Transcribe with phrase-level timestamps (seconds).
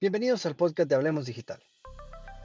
[0.00, 1.60] Bienvenidos al podcast de Hablemos Digital,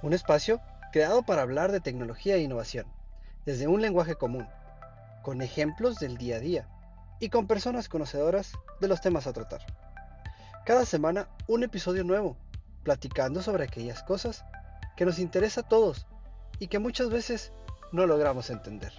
[0.03, 0.59] un espacio
[0.91, 2.85] creado para hablar de tecnología e innovación,
[3.45, 4.45] desde un lenguaje común,
[5.23, 6.67] con ejemplos del día a día
[7.21, 9.61] y con personas conocedoras de los temas a tratar.
[10.65, 12.35] Cada semana un episodio nuevo,
[12.83, 14.43] platicando sobre aquellas cosas
[14.97, 16.07] que nos interesa a todos
[16.59, 17.53] y que muchas veces
[17.93, 18.91] no logramos entender.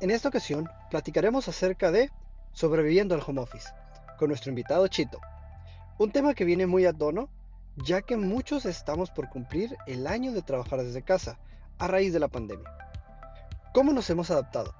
[0.00, 2.12] En esta ocasión platicaremos acerca de
[2.52, 3.68] sobreviviendo al home office
[4.16, 5.20] con nuestro invitado Chito.
[5.98, 7.28] Un tema que viene muy a tono
[7.84, 11.38] ya que muchos estamos por cumplir el año de trabajar desde casa
[11.78, 12.70] a raíz de la pandemia.
[13.74, 14.72] ¿Cómo nos hemos adaptado?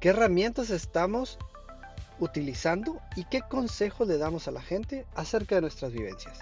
[0.00, 1.38] ¿Qué herramientas estamos
[2.20, 6.38] utilizando y qué consejo le damos a la gente acerca de nuestras vivencias?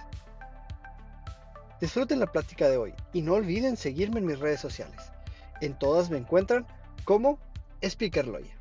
[1.81, 5.01] Disfruten la plática de hoy y no olviden seguirme en mis redes sociales.
[5.61, 6.67] En todas me encuentran
[7.05, 7.39] como
[7.89, 8.55] Speakerloya.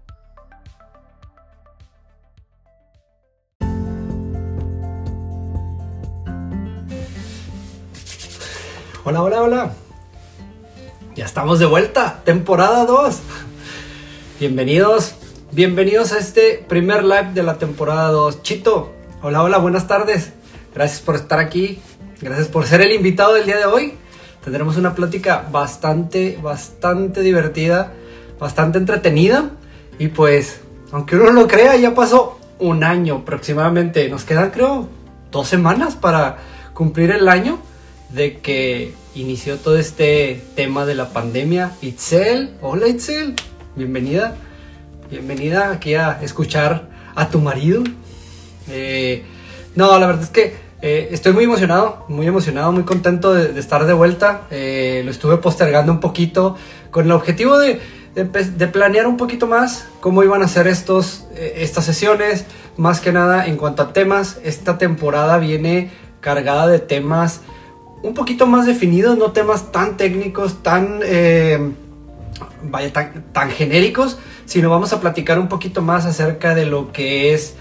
[9.04, 9.72] Hola, hola, hola.
[11.16, 13.20] Ya estamos de vuelta, temporada 2.
[14.40, 15.16] Bienvenidos,
[15.52, 18.42] bienvenidos a este primer live de la temporada 2.
[18.42, 20.34] Chito, hola, hola, buenas tardes.
[20.74, 21.80] Gracias por estar aquí.
[22.22, 23.94] Gracias por ser el invitado del día de hoy.
[24.44, 27.94] Tendremos una plática bastante, bastante divertida
[28.42, 29.52] bastante entretenida.
[30.00, 30.60] Y pues,
[30.92, 34.10] aunque uno no lo crea, ya pasó un año aproximadamente.
[34.10, 34.90] Nos quedan, creo,
[35.32, 36.40] dos semanas para
[36.74, 37.60] cumplir el año
[38.10, 41.72] de que inició todo este tema de la pandemia.
[41.82, 43.36] Itzel, hola Itzel,
[43.76, 44.36] bienvenida.
[45.10, 47.84] Bienvenida aquí a escuchar a tu marido.
[48.70, 49.24] Eh,
[49.76, 53.86] no, la verdad es que eh, estoy muy emocionado, muy emocionado, muy contento de, estar
[53.86, 54.48] de vuelta.
[54.50, 56.58] Eh, lo estuve postergando un poquito
[56.90, 57.80] con el objetivo de
[58.16, 62.46] de, planear un poquito más cómo iban a ser estos, eh, estas sesiones,
[62.78, 64.40] más que nada en cuanto a temas.
[64.44, 67.42] Esta temporada viene cargada de temas
[68.04, 71.72] un poquito más definidos, no temas tan técnicos, tan, eh,
[72.64, 77.56] vaya, tan, genéricos, sino vamos a platicar un poquito más acerca de lo que es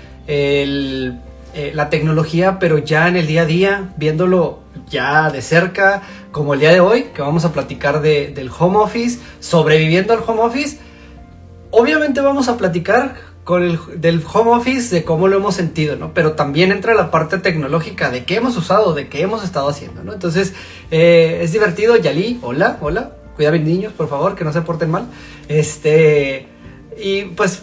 [1.55, 6.03] eh, la tecnología, pero ya en el día a día, viéndolo ya de cerca,
[6.33, 10.41] como el día de hoy, que vamos a platicar del home office, sobreviviendo al home
[10.43, 10.79] office.
[11.71, 16.15] Obviamente vamos a platicar con el, del home office, de cómo lo hemos sentido, ¿no?
[16.15, 20.05] Pero también entra la parte tecnológica, de qué hemos usado, de qué hemos estado haciendo,
[20.05, 20.13] ¿no?
[20.13, 20.55] Entonces,
[20.91, 21.97] eh, es divertido.
[21.97, 23.13] Yali, hola, hola.
[23.35, 25.07] Cuida bien niños, por favor, que no se porten mal.
[25.49, 26.47] Este,
[26.99, 27.63] y pues,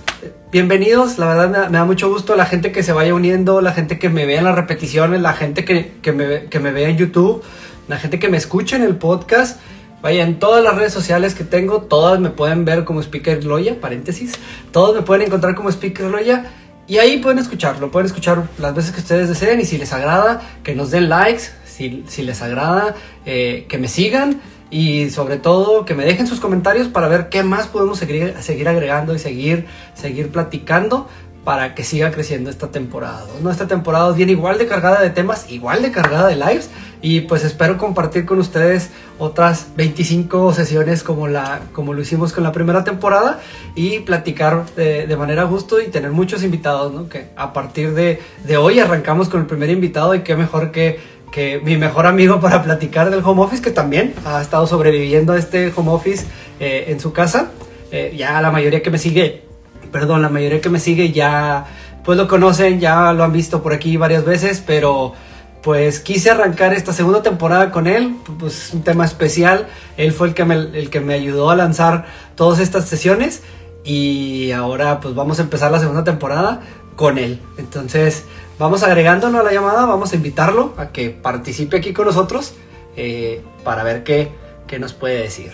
[0.52, 1.18] bienvenidos.
[1.18, 4.10] La verdad me da, mucho gusto la gente que se vaya uniendo, la gente que
[4.10, 7.44] me vea en las repeticiones, la gente que, que, me, que me vea en YouTube
[7.88, 9.60] la gente que me escucha en el podcast.
[10.02, 13.80] Vaya, en todas las redes sociales que tengo, todas me pueden ver como Speaker Loya,
[13.82, 14.34] paréntesis.
[14.72, 16.46] Todos me pueden encontrar como Speaker Loya.
[16.88, 20.42] Y ahí pueden escucharlo, pueden escuchar las veces que ustedes deseen y si les agrada,
[20.64, 22.96] que nos den likes, si, les agrada,
[23.26, 27.44] eh, que me sigan y sobre todo que me dejen sus comentarios para ver qué
[27.44, 31.08] más podemos seguir, seguir agregando y seguir, seguir platicando
[31.48, 33.26] para que siga creciendo esta temporada.
[33.42, 33.50] ¿no?
[33.50, 36.70] Esta temporada viene igual de cargada de temas, igual de cargada de lives
[37.02, 42.44] y pues espero compartir con ustedes otras 25 sesiones como, la, como lo hicimos con
[42.44, 43.40] la primera temporada
[43.76, 47.08] y platicar de, manera gusto y tener muchos invitados, ¿no?
[47.08, 51.00] Que a partir de, de, hoy arrancamos con el primer invitado y qué mejor que,
[51.32, 55.38] que mi mejor amigo para platicar del home office que también ha estado sobreviviendo a
[55.38, 56.26] este home office
[56.60, 57.52] eh, en su casa.
[57.92, 59.48] Eh, ya la mayoría que me sigue
[59.92, 61.66] perdón, la mayoría que me sigue ya
[62.04, 65.14] pues lo conocen, ya lo han visto por aquí varias veces, pero
[65.62, 69.68] pues quise arrancar esta segunda temporada con él, pues un tema especial,
[69.98, 72.06] él fue el que me, el que me ayudó a lanzar
[72.36, 73.42] todas estas sesiones
[73.84, 76.62] y ahora pues vamos a empezar la segunda temporada
[76.96, 77.42] con él.
[77.58, 78.26] Entonces
[78.60, 82.56] vamos agregándonos a la llamada, vamos a invitarlo a que participe aquí con nosotros
[82.96, 84.32] eh, para ver qué,
[84.66, 85.52] qué nos puede decir.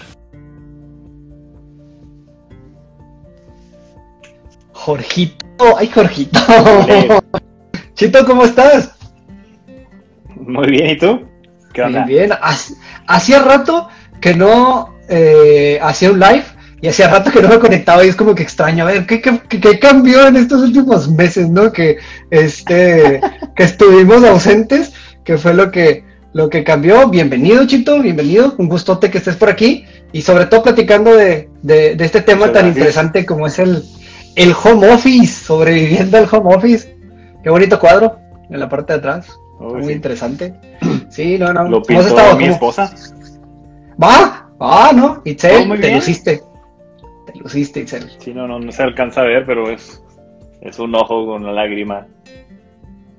[4.73, 6.39] Jorgito, ay Jorgito.
[7.93, 8.95] Chito, ¿cómo estás?
[10.35, 11.21] Muy bien, ¿y tú?
[11.73, 12.03] ¿Qué onda?
[12.05, 12.39] Bien, bien.
[13.07, 13.87] Hacía rato
[14.19, 16.45] que no eh, hacía un live
[16.83, 18.83] y hacía rato que no me conectaba y es como que extraño.
[18.83, 21.71] A ver, ¿qué, qué, cambió en estos últimos meses, no?
[21.71, 21.95] Que,
[22.29, 23.21] este,
[23.55, 24.91] que estuvimos ausentes,
[25.23, 26.03] que fue lo que,
[26.33, 27.07] lo que cambió.
[27.07, 28.55] Bienvenido, Chito, bienvenido.
[28.57, 32.67] Un gustote que estés por aquí y sobre todo platicando de, de, este tema tan
[32.67, 33.81] interesante como es el,
[34.35, 36.97] el home office, sobreviviendo al home office.
[37.43, 38.19] Qué bonito cuadro
[38.49, 39.27] en la parte de atrás.
[39.57, 40.53] Muy interesante.
[41.09, 41.63] Sí, no, no.
[41.63, 42.93] Lo pintó mi esposa.
[44.03, 46.43] Va, ah, no, Itzel, te luciste.
[47.33, 48.09] Te luciste, Itzel.
[48.19, 50.03] Sí, no, no, no se alcanza a ver, pero es
[50.63, 52.07] es un ojo con una lágrima.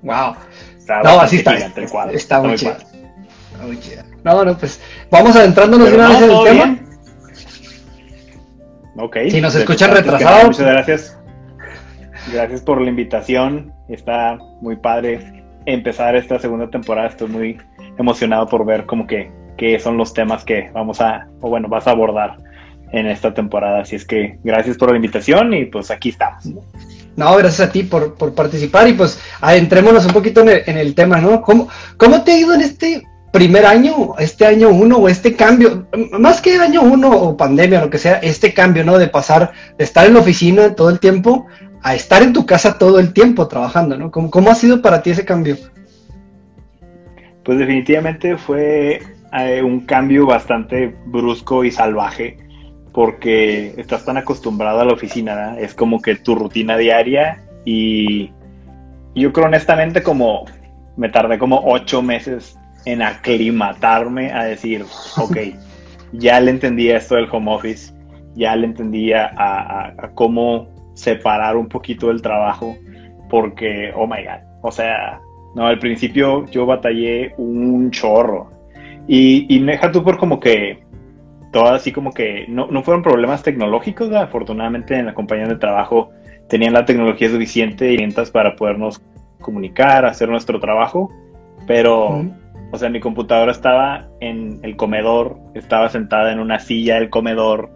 [0.02, 0.34] Wow.
[0.78, 1.52] Está No, así está.
[1.52, 2.16] gigante el cuadro.
[2.16, 2.72] Está muy muy chido.
[2.72, 4.02] Está muy chido.
[4.25, 4.81] No, no, pues
[5.11, 6.64] vamos adentrándonos de una vez en el tema.
[6.64, 6.84] bien.
[8.96, 9.16] Ok.
[9.28, 10.46] Si nos escuchan retrasados.
[10.46, 11.19] Muchas gracias.
[12.32, 13.72] Gracias por la invitación.
[13.88, 17.08] Está muy padre empezar esta segunda temporada.
[17.08, 17.58] Estoy muy
[17.99, 21.87] emocionado por ver como que qué son los temas que vamos a, o bueno, vas
[21.87, 22.38] a abordar
[22.94, 23.81] en esta temporada.
[23.81, 26.44] Así es que gracias por la invitación y pues aquí estamos.
[27.17, 30.79] No, gracias a ti por, por participar y pues adentrémonos un poquito en el, en
[30.79, 31.43] el tema, ¿no?
[31.43, 33.02] ¿Cómo, ¿Cómo te ha ido en este
[33.32, 35.87] primer año, este año uno o este cambio?
[36.19, 38.99] Más que año uno o pandemia o lo que sea, este cambio, ¿no?
[38.99, 41.47] De pasar de estar en la oficina todo el tiempo
[41.82, 44.11] a estar en tu casa todo el tiempo trabajando, ¿no?
[44.11, 45.56] ¿Cómo, cómo ha sido para ti ese cambio?
[47.44, 49.02] Pues definitivamente fue
[49.38, 52.44] eh, un cambio bastante brusco y salvaje
[52.94, 55.58] porque estás tan acostumbrado a la oficina, ¿verdad?
[55.61, 58.31] es como que tu rutina diaria y
[59.17, 60.44] yo creo honestamente como
[60.96, 62.56] me tardé como ocho meses
[62.87, 64.85] en aclimatarme a decir,
[65.19, 65.37] ok,
[66.12, 67.93] ya le entendía esto del home office,
[68.37, 72.76] ya le entendía a, a- a cómo separar un poquito el trabajo,
[73.29, 75.20] porque, oh my god, o sea,
[75.56, 78.52] no, al principio yo batallé un chorro.
[79.08, 80.84] Y, y deja tú por como que
[81.55, 86.11] todo así como que no, no fueron problemas tecnológicos, afortunadamente en la compañía de trabajo
[86.49, 89.01] tenían la tecnología suficiente y herramientas para podernos
[89.41, 91.12] comunicar, hacer nuestro trabajo,
[91.69, 92.25] pero,
[92.73, 97.71] o sea, mi computadora estaba en el comedor, estaba sentada en una silla del comedor,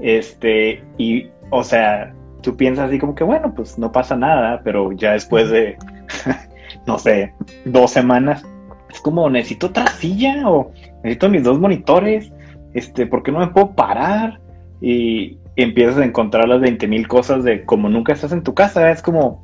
[0.00, 4.92] este, y, o sea, tú piensas así como que, bueno, pues no pasa nada, pero
[4.92, 5.78] ya después de,
[6.86, 7.32] no sé,
[7.64, 8.44] dos semanas,
[8.90, 10.70] es como, necesito otra silla o
[11.02, 12.30] necesito mis dos monitores,
[12.76, 14.40] este, ¿por qué no me puedo parar?
[14.80, 18.90] Y empiezas a encontrar las 20 mil cosas de como nunca estás en tu casa,
[18.90, 19.42] es como,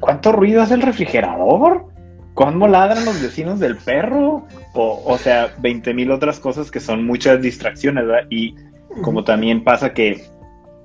[0.00, 1.86] ¿cuánto ruido hace el refrigerador?
[2.34, 4.46] ¿Cómo ladran los vecinos del perro?
[4.72, 8.26] O, o sea, 20 mil otras cosas que son muchas distracciones, ¿verdad?
[8.30, 8.54] Y
[9.02, 10.24] como también pasa que,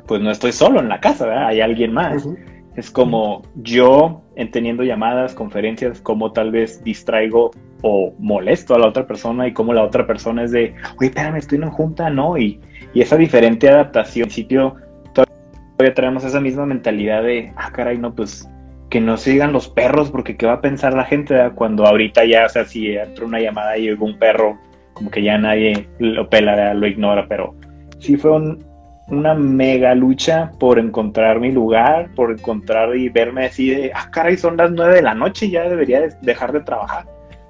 [0.08, 1.48] pues no estoy solo en la casa, ¿verdad?
[1.48, 2.28] Hay alguien más.
[2.76, 7.52] Es como yo, en teniendo llamadas, conferencias, como tal vez distraigo
[7.82, 11.36] o molesto a la otra persona y como la otra persona es de, oye, espérame,
[11.38, 12.38] estoy en una junta, ¿no?
[12.38, 12.60] Y,
[12.94, 14.76] y esa diferente adaptación, al principio
[15.14, 18.50] todavía traemos esa misma mentalidad de, ah, caray, no, pues
[18.90, 22.24] que no se digan los perros, porque qué va a pensar la gente cuando ahorita
[22.26, 24.58] ya, o sea, si entra una llamada y oigo un perro,
[24.94, 27.54] como que ya nadie lo pela, lo ignora, pero
[28.00, 28.66] sí fue un-
[29.10, 34.36] una mega lucha por encontrar mi lugar, por encontrar y verme así de, ah, caray,
[34.38, 37.06] son las nueve de la noche, ya debería de- dejar de trabajar.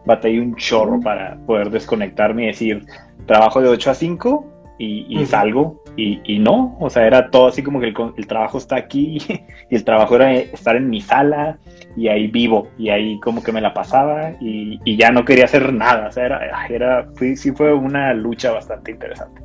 [0.07, 2.86] Batallé un chorro para poder desconectarme y decir,
[3.27, 5.83] trabajo de 8 a 5 y, salgo.
[5.95, 9.18] Y, y no, o sea, era todo así como que el, trabajo está aquí
[9.69, 11.57] y el trabajo era estar en mi sala
[11.95, 15.45] y ahí vivo y ahí como que me la pasaba y, y ya no quería
[15.45, 19.42] hacer nada, o sea, era, era fue- sí fue una lucha bastante interesante.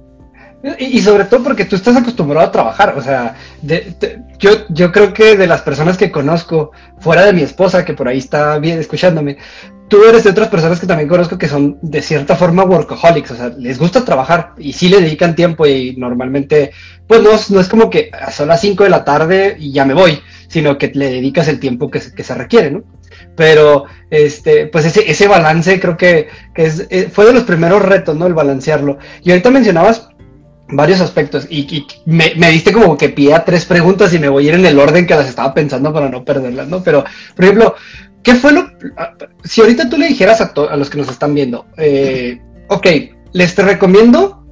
[0.79, 4.51] Y, y sobre todo porque tú estás acostumbrado a trabajar, o sea, de- de- yo,
[4.69, 8.19] yo creo que de las personas que conozco, fuera de mi esposa, que por ahí
[8.19, 9.39] está bien escuchándome,
[9.93, 13.37] tú eres de otras personas que también conozco que son de cierta forma workaholics, o
[13.37, 16.73] sea, les gusta trabajar y sí le dedican tiempo y normalmente,
[17.07, 19.93] pues no, no es como que son las 5 de la tarde y ya me
[19.93, 20.19] voy,
[20.49, 22.85] sino que le dedicas el tiempo que, que se requiere, ¿no?
[23.37, 27.83] Pero, este, pues ese, ese balance creo que, que es, eh, fue de los primeros
[27.83, 28.27] retos, ¿no?
[28.27, 28.97] El balancearlo.
[29.23, 30.09] Y ahorita mencionabas
[30.69, 34.31] varios aspectos y, y me, me diste como que pie a tres preguntas y me
[34.31, 36.83] voy a ir en el orden que las estaba pensando para no perderlas, ¿no?
[36.83, 37.05] Pero,
[37.37, 37.75] por ejemplo,
[38.23, 38.71] ¿qué fue lo...
[39.45, 42.87] Si ahorita tú le dijeras a, a los que nos están viendo, eh, ok,
[43.33, 44.45] les te recomiendo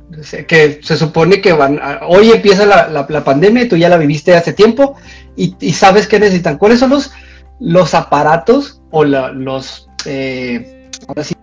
[0.49, 3.97] que se supone que van, a- hoy empieza la, la- pandemia y tú ya la
[3.97, 4.97] viviste hace tiempo
[5.37, 6.59] y, sabes qué necesitan.
[6.59, 7.13] ¿Cuáles son los,
[7.61, 9.89] los aparatos o la- los...
[10.07, 11.35] eh, ahora sí,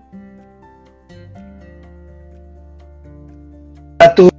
[3.97, 4.29] para tu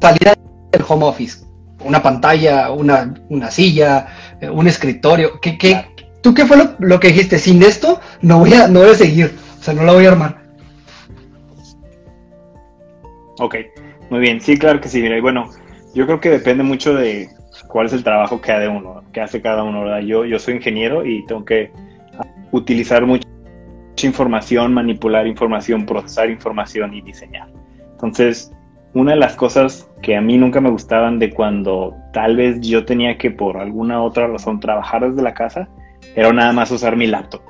[0.00, 0.34] salida
[0.72, 1.44] del home office?
[1.84, 4.06] Una pantalla, una, una silla,
[4.40, 5.38] eh, un escritorio.
[5.40, 5.93] ¿Qué, qué,
[6.24, 7.38] ¿Tú qué fue lo, que dijiste?
[7.38, 9.34] Sin esto no voy, a, no voy a seguir.
[9.60, 10.38] O sea, no la voy a armar.
[13.38, 13.56] Ok,
[14.08, 15.50] muy bien, sí, claro que sí, mira, bueno,
[15.94, 17.28] yo creo que depende mucho de
[17.68, 20.00] cuál es el trabajo que hace uno, que hace cada uno, ¿verdad?
[20.00, 21.70] Yo, yo soy ingeniero y tengo que
[22.52, 23.26] utilizar mucha
[24.02, 27.48] información, manipular información, procesar información y diseñar.
[27.92, 28.50] Entonces,
[28.94, 32.86] una de las cosas que a mí nunca me gustaban de cuando tal vez yo
[32.86, 35.68] tenía que por alguna otra razón trabajar desde la casa,
[36.14, 37.42] era nada más usar mi laptop.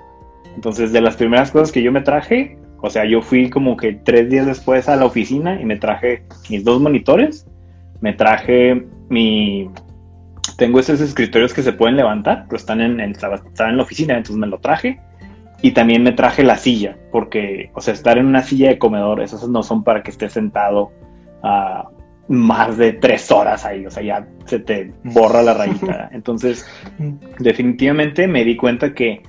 [0.54, 3.92] Entonces, de las primeras cosas que yo me traje, o sea, yo fui como que
[3.92, 7.46] tres días después a la oficina y me traje mis dos monitores,
[8.00, 9.70] me traje mi,
[10.56, 14.36] tengo esos escritorios que se pueden levantar, pero están en, están en la oficina, entonces
[14.36, 15.00] me lo traje.
[15.62, 19.22] Y también me traje la silla, porque, o sea, estar en una silla de comedor,
[19.22, 20.92] esas no son para que estés sentado
[21.42, 21.88] a
[22.28, 26.08] más de tres horas ahí, o sea, ya se te borra la rayita.
[26.12, 26.66] Entonces,
[27.38, 29.22] definitivamente me di cuenta que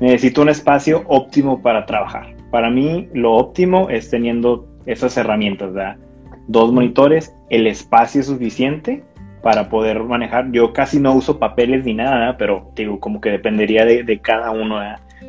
[0.00, 2.34] necesito un espacio óptimo para trabajar.
[2.50, 5.96] Para mí, lo óptimo es teniendo esas herramientas, ¿verdad?
[6.46, 9.04] Dos monitores, el espacio suficiente
[9.42, 10.50] para poder manejar.
[10.50, 14.80] Yo casi no uso papeles ni nada, pero digo, como que dependería de, cada uno.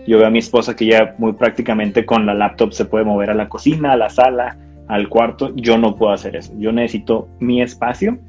[0.07, 3.29] Yo veo a mi esposa que ya muy prácticamente con la laptop se puede mover
[3.29, 4.57] a la cocina, a la sala,
[4.89, 5.55] al cuarto.
[5.55, 6.51] Yo no puedo hacer eso.
[6.57, 8.19] Yo necesito mi espacio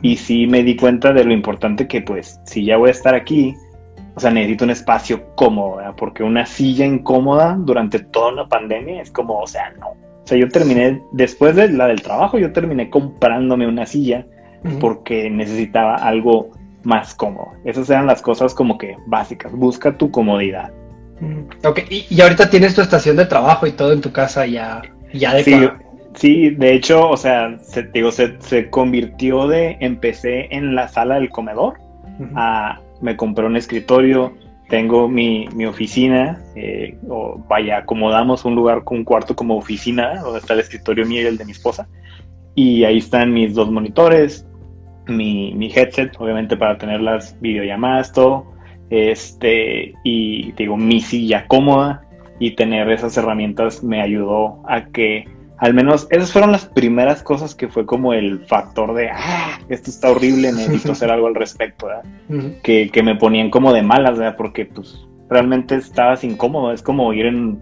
[0.00, 3.14] y sí me di cuenta de lo importante que pues si ya voy a estar
[3.14, 3.56] aquí,
[4.14, 9.10] o sea, necesito un espacio cómodo, porque una silla incómoda durante toda una pandemia es
[9.10, 9.88] como, o sea, no.
[9.88, 14.24] O sea, yo terminé, después de la del trabajo, yo terminé comprándome una silla
[14.78, 16.50] porque necesitaba algo
[16.84, 17.48] más cómodo.
[17.64, 19.52] Esas eran las cosas como que básicas.
[19.52, 20.72] Busca tu comodidad.
[21.64, 25.34] Ok, y, ahorita tienes tu estación de trabajo y todo en tu casa ya, ya
[25.34, 25.68] de sí,
[26.14, 31.16] sí, de hecho, o sea, se, digo, se, se, convirtió de, empecé en la sala
[31.16, 31.74] del comedor
[32.34, 34.34] a, me compré un escritorio,
[34.68, 40.22] tengo mi, mi oficina, eh, o vaya, acomodamos un lugar con un cuarto como oficina,
[40.22, 41.88] donde está el escritorio mío y el de mi esposa,
[42.54, 44.46] y ahí están mis dos monitores,
[45.06, 48.52] mi, mi headset, obviamente para tener las videollamadas, todo,
[48.90, 52.04] este, y digo, mi silla cómoda
[52.38, 55.26] y tener esas herramientas me ayudó a que
[55.58, 59.90] al menos esas fueron las primeras cosas que fue como el factor de, ah, esto
[59.90, 61.88] está horrible, necesito hacer algo al respecto,
[62.62, 64.36] que, que, me ponían como de malas, ¿verdad?
[64.36, 67.60] porque pues realmente estabas incómodo, es como ir en,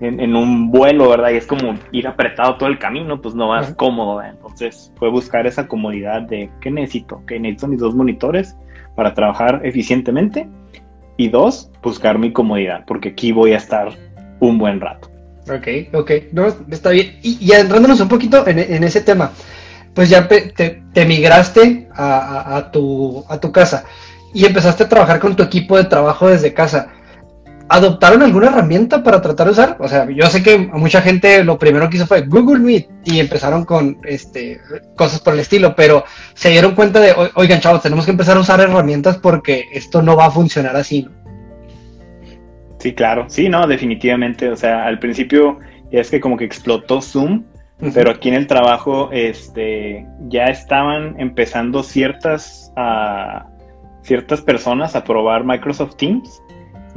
[0.00, 1.30] en, un vuelo, ¿verdad?
[1.30, 4.34] Y es como ir apretado todo el camino, pues no vas cómodo, ¿verdad?
[4.34, 7.24] entonces fue buscar esa comodidad de, ¿qué necesito?
[7.26, 8.56] Que necesito mis dos monitores
[8.96, 10.48] para trabajar eficientemente
[11.16, 13.90] y dos, buscar mi comodidad, porque aquí voy a estar
[14.40, 15.11] un buen rato.
[15.50, 17.18] Ok, ok, no, está bien.
[17.22, 19.32] Y, y adentrándonos un poquito en, ese tema,
[19.94, 23.84] pues ya te, migraste a, tu, casa
[24.32, 26.88] y empezaste a trabajar con tu equipo de trabajo desde casa.
[27.68, 29.76] ¿Adoptaron alguna herramienta para tratar de usar?
[29.80, 33.18] O sea, yo sé que mucha gente lo primero que hizo fue Google Meet y
[33.18, 34.60] empezaron con este,
[34.94, 38.40] cosas por el estilo, pero se dieron cuenta de, oigan chavos, tenemos que empezar a
[38.40, 41.02] usar herramientas porque esto no va a funcionar así.
[41.02, 41.21] ¿no?
[42.82, 43.26] Sí, claro.
[43.28, 44.48] Sí, no, definitivamente.
[44.48, 45.60] O sea, al principio
[45.92, 47.44] es que como que explotó Zoom,
[47.94, 53.46] pero aquí en el trabajo este, ya estaban empezando ciertas, uh,
[54.02, 56.42] ciertas personas a probar Microsoft Teams.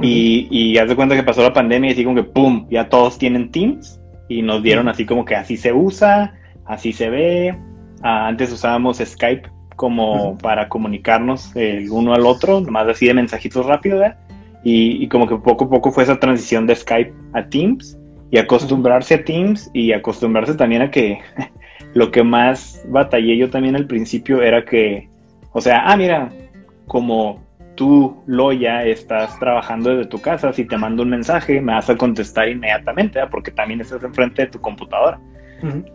[0.00, 2.66] y, y haz de cuenta que pasó la pandemia y así como que ¡pum!
[2.68, 7.10] Ya todos tienen Teams y nos dieron así como que así se usa, así se
[7.10, 7.56] ve.
[8.02, 13.64] Ah, antes usábamos Skype como para comunicarnos el uno al otro, más así de mensajitos
[13.66, 14.25] rápidos, ¿verdad?
[14.68, 17.96] Y, como que poco a poco fue esa transición de Skype a Teams
[18.32, 21.20] y acostumbrarse a Teams y acostumbrarse también a que
[21.94, 25.08] lo que más batallé yo también al principio era que,
[25.52, 26.32] o sea, ah, mira,
[26.88, 27.40] como
[27.76, 31.96] tú, Loya, estás trabajando desde tu casa, si te mando un mensaje, me vas a
[31.96, 35.20] contestar inmediatamente, porque también estás enfrente de tu computadora.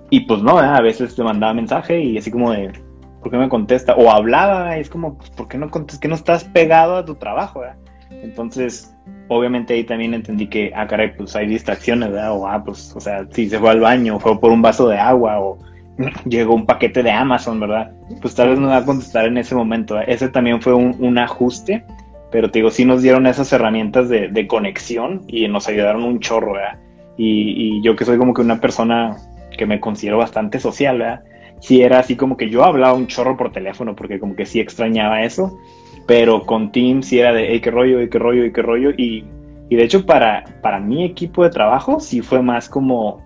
[0.09, 2.71] Y pues no, a veces te mandaba mensaje y así como de,
[3.19, 3.95] ¿por qué me contesta?
[3.95, 5.99] O hablaba, es como, pues, ¿por qué no contestas?
[5.99, 7.59] que no estás pegado a tu trabajo?
[7.59, 7.75] ¿verdad?
[8.23, 8.95] Entonces,
[9.27, 12.33] obviamente ahí también entendí que, ah, caray, pues hay distracciones, ¿verdad?
[12.33, 14.97] O, ah, pues, o sea, si se fue al baño, fue por un vaso de
[14.97, 15.57] agua, o
[16.25, 17.91] llegó un paquete de Amazon, ¿verdad?
[18.21, 19.99] Pues tal vez no va a contestar en ese momento.
[19.99, 21.83] Ese también fue un, ajuste,
[22.31, 26.53] pero te digo, sí nos dieron esas herramientas de, conexión y nos ayudaron un chorro,
[26.53, 26.79] ¿verdad?
[27.17, 29.17] Y, y, yo que soy como que una persona
[29.57, 31.23] que me considero bastante social, ¿verdad?
[31.59, 34.59] Sí era así como que yo hablaba un chorro por teléfono porque como que sí
[34.59, 35.59] extrañaba eso
[36.07, 38.91] pero con Teams sí era de, hey, qué rollo, hey, qué rollo, hey, qué rollo.
[38.91, 39.25] Y,
[39.69, 43.23] y de hecho, para, para mi equipo de trabajo, sí fue más como,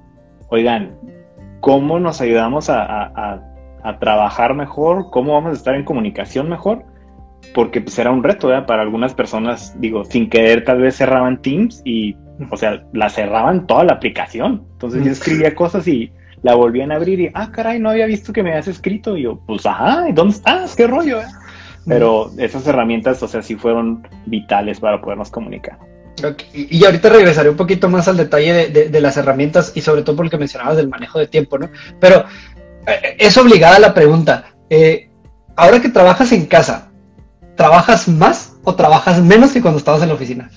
[0.50, 0.98] oigan,
[1.62, 3.42] ¿cómo nos ayudamos a, a,
[3.84, 5.10] a, trabajar mejor?
[5.12, 6.84] ¿Cómo vamos a estar en comunicación mejor?
[7.54, 8.66] Porque pues era un reto, ¿verdad?
[8.66, 12.16] Para algunas personas, digo, sin querer tal vez cerraban Teams y,
[12.52, 14.66] o sea, la cerraban toda la aplicación.
[14.74, 16.12] Entonces yo escribía cosas y
[16.44, 19.18] la volvían a abrir y, ah, caray, no había visto que me habías escrito.
[19.18, 20.76] Y yo, pues, ajá, ¿dónde estás?
[20.76, 21.22] ¿Qué rollo?
[21.22, 21.26] Eh?
[21.88, 25.78] Pero esas herramientas, o sea, sí fueron vitales para podernos comunicar.
[26.54, 30.38] Y ahorita regresaré un poquito más al detalle de, las herramientas y sobre todo porque
[30.38, 31.70] mencionabas del manejo de tiempo, ¿no?
[32.00, 32.26] Pero
[32.88, 34.56] eh, es obligada la pregunta.
[34.70, 35.10] Eh,
[35.56, 36.92] ahora que trabajas en casa,
[37.56, 40.50] ¿trabajas más o trabajas menos que cuando estabas en la oficina?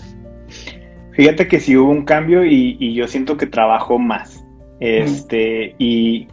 [1.13, 4.45] Fíjate que sí hubo un cambio y, yo siento que trabajo más.
[4.81, 6.29] Este, y,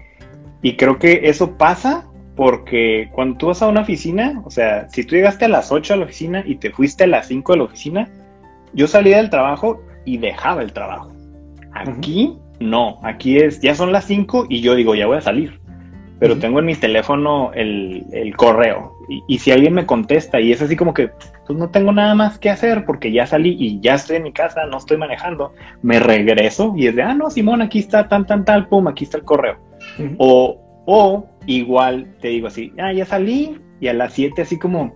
[0.61, 5.03] y creo que eso pasa porque cuando tú vas a una oficina, o sea, si
[5.03, 7.57] tú llegaste a las 8 a la oficina y te fuiste a las 5 de
[7.57, 8.09] la oficina,
[8.73, 11.11] yo salía del trabajo y dejaba el trabajo.
[11.73, 15.59] Aquí no, aquí es, ya son las 5 y yo digo, ya voy a salir.
[16.19, 18.93] Pero tengo en mi teléfono el, correo.
[19.27, 21.09] Y, si alguien me contesta y es así como que,
[21.45, 24.31] pues no tengo nada más que hacer porque ya salí y ya estoy en mi
[24.31, 28.25] casa, no estoy manejando, me regreso y es de, ah, no, Simón, aquí está, tan,
[28.25, 29.57] tan, tal, pum, aquí está el correo.
[30.17, 34.93] O o igual te digo así, ah, ya salí y a las 7 así como,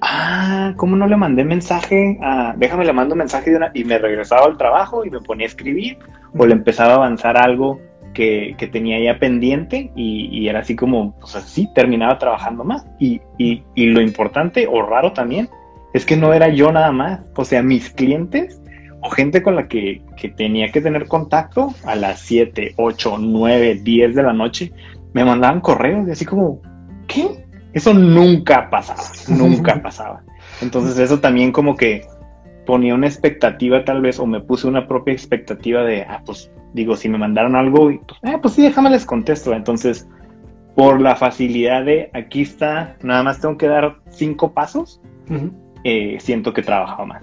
[0.00, 2.18] ah, ¿cómo no le mandé mensaje?
[2.22, 3.70] Ah, déjame le mando mensaje de una...
[3.74, 5.98] Y me regresaba al trabajo y me ponía a escribir
[6.36, 7.80] o le empezaba a avanzar algo
[8.14, 12.86] que, que tenía ya pendiente y, era así como, pues así, terminaba trabajando más.
[12.98, 15.48] Y, y, y lo importante o raro también
[15.92, 18.60] es que no era yo nada más, o sea, mis clientes
[19.00, 23.80] o gente con la que, que, tenía que tener contacto a las 7, 8, 9,
[23.82, 24.72] 10 de la noche,
[25.16, 26.60] me mandaban correos y así como,
[27.06, 27.46] ¿qué?
[27.72, 30.22] Eso nunca pasaba, nunca pasaba.
[30.60, 32.06] Entonces eso también como que
[32.66, 36.96] ponía una expectativa tal vez, o me puse una propia expectativa de, ah, pues digo,
[36.96, 39.54] si me mandaron algo, y, pues, eh, pues sí, déjame les contesto.
[39.54, 40.06] Entonces,
[40.74, 45.00] por la facilidad de aquí está, nada más tengo que dar cinco pasos,
[45.84, 47.22] eh, siento que he trabajado más.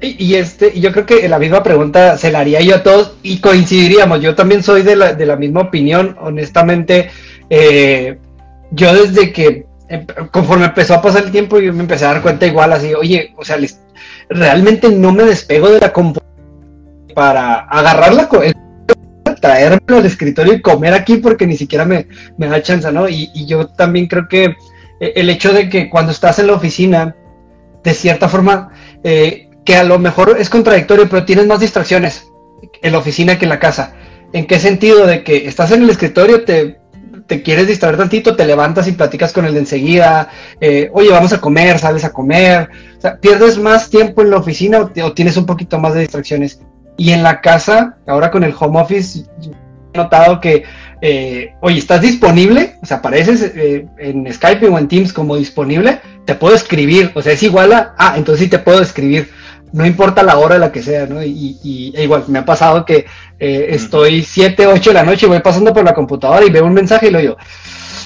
[0.00, 3.38] Y, este, yo creo que la misma pregunta se la haría yo a todos y
[3.38, 4.20] coincidiríamos.
[4.20, 7.10] Yo también soy de la, de la misma opinión, honestamente.
[7.50, 8.18] Eh,
[8.70, 12.22] yo desde que, em, conforme empezó a pasar el tiempo, yo me empecé a dar
[12.22, 13.58] cuenta igual así, oye, o sea,
[14.28, 16.32] realmente no me despego de la computadora
[17.14, 18.28] para agarrarla,
[19.40, 23.08] traérmelo al escritorio y comer aquí porque ni siquiera me, me da chance, ¿no?
[23.08, 24.56] Y, y yo también creo que
[25.00, 27.14] eh, el hecho de que cuando estás en la oficina,
[27.82, 28.70] de cierta forma,
[29.02, 32.28] eh, que a lo mejor es contradictorio, pero tienes más distracciones
[32.82, 33.94] en la oficina que en la casa.
[34.32, 35.06] ¿En qué sentido?
[35.06, 36.78] De que estás en el escritorio, te,
[37.42, 40.28] quieres distraer tantito, te levantas y platicas con el de enseguida,
[40.60, 42.68] eh, oye, vamos a comer, sales a comer,
[42.98, 46.60] o sea, pierdes más tiempo en la oficina o, tienes un poquito más de distracciones.
[46.96, 49.24] Y en la casa, ahora con el home office,
[49.92, 50.64] he notado que,
[51.00, 52.76] eh, oye, ¿estás disponible?
[52.82, 57.22] O sea, apareces eh, en Skype o en Teams como disponible, te puedo escribir, o
[57.22, 59.28] sea, es igual a, ah, entonces sí te puedo escribir
[59.74, 61.20] no importa la hora de la que sea, ¿no?
[61.20, 63.06] Y, e igual, me ha pasado que
[63.40, 66.74] eh, estoy 7, 8 de la noche, voy pasando por la computadora y veo un
[66.74, 67.36] mensaje y lo digo,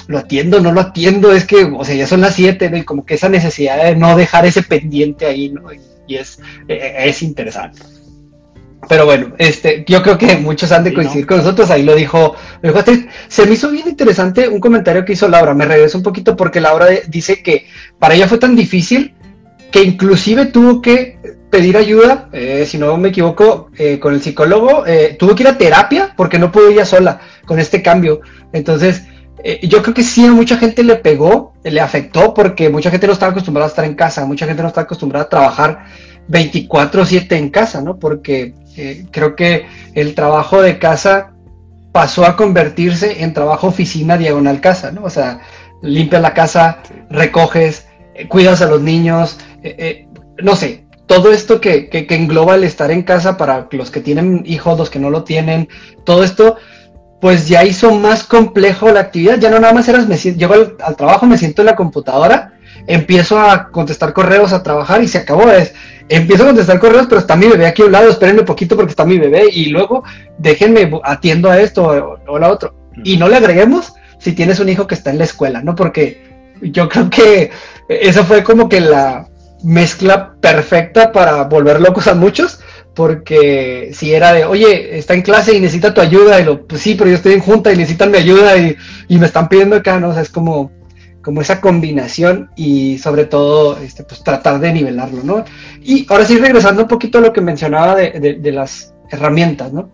[0.07, 2.77] lo atiendo, no lo atiendo, es que, o sea, ya son las 7, ¿no?
[2.77, 5.71] Y como que esa necesidad de no dejar ese pendiente ahí, ¿no?
[6.07, 7.83] Y, es, e, e, es interesante.
[8.87, 12.35] Pero bueno, este, yo creo que muchos han de coincidir con nosotros, ahí lo dijo,
[12.63, 12.83] lo dijo
[13.27, 16.59] Se me hizo bien interesante un comentario que hizo Laura, me regreso un poquito porque
[16.59, 17.67] Laura dice que
[17.99, 19.13] para ella fue tan difícil
[19.71, 21.18] que inclusive tuvo que
[21.49, 25.49] pedir ayuda, eh, si no me equivoco, eh, con el psicólogo, eh, tuvo que ir
[25.49, 28.21] a terapia porque no pudo ella sola con este cambio.
[28.53, 29.03] Entonces,
[29.63, 33.13] yo creo que sí a mucha gente le pegó, le afectó porque mucha gente no
[33.13, 35.85] estaba acostumbrada a estar en casa, mucha gente no está acostumbrada a trabajar
[36.27, 37.97] 24/7 en casa, ¿no?
[37.97, 38.53] Porque
[39.11, 41.31] creo que el trabajo de casa
[41.93, 45.05] pasó a convertirse en trabajo oficina diagonal casa, ¿no?
[45.05, 45.39] O sea,
[45.81, 47.87] limpias la casa, recoges,
[48.27, 49.37] cuidas a los niños,
[50.43, 54.43] no sé, todo esto que, que, engloba el estar en casa para los que tienen
[54.45, 55.67] hijos, los que no lo tienen,
[56.03, 56.57] todo esto,
[57.19, 59.39] pues ya hizo más complejo la actividad.
[59.39, 62.53] Ya no nada más eras, me, llego al, trabajo, me siento en la computadora,
[62.85, 65.49] empiezo a contestar correos, a trabajar y se acabó.
[65.49, 65.73] Es,
[66.09, 68.75] empiezo a contestar correos, pero está mi bebé aquí a un lado, espérenme un poquito
[68.75, 70.03] porque está mi bebé y luego
[70.37, 72.75] déjenme atiendo a esto o, o la otro.
[73.03, 75.73] Y no le agreguemos si tienes un hijo que está en la escuela, ¿no?
[75.73, 77.49] Porque yo creo que
[77.87, 79.28] eso fue como que la,
[79.63, 82.59] mezcla perfecta para volver locos a muchos,
[82.95, 86.81] porque si era de, oye, está en clase y necesita tu ayuda, y lo, pues
[86.81, 88.75] sí, pero yo estoy en junta y necesitan mi ayuda y,
[89.09, 90.09] me están pidiendo acá, ¿no?
[90.09, 90.71] O sea, es como,
[91.21, 95.45] como esa combinación y sobre todo, este, pues tratar de nivelarlo, ¿no?
[95.81, 99.91] Y ahora sí, regresando un poquito a lo que mencionaba de, de las herramientas, ¿no?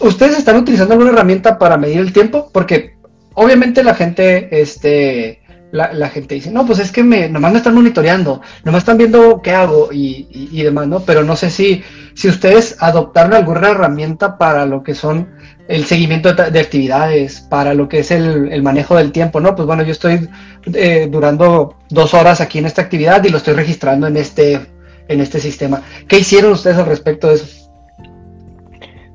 [0.00, 2.50] ¿Ustedes están utilizando alguna herramienta para medir el tiempo?
[2.52, 2.96] Porque
[3.34, 5.41] obviamente la gente, este,
[5.72, 9.40] la, gente dice, no, pues es que me, nomás me están monitoreando, nomás están viendo
[9.42, 11.00] qué hago y, y, demás, ¿no?
[11.00, 11.82] Pero no sé si,
[12.12, 15.30] si ustedes adoptaron alguna herramienta para lo que son
[15.68, 19.56] el seguimiento de, actividades, para lo que es el, manejo del tiempo, ¿no?
[19.56, 20.28] Pues bueno, yo estoy
[20.74, 24.60] eh, durando dos horas aquí en esta actividad y lo estoy registrando en este,
[25.08, 25.82] en este sistema.
[26.06, 27.46] ¿Qué hicieron ustedes al respecto de eso?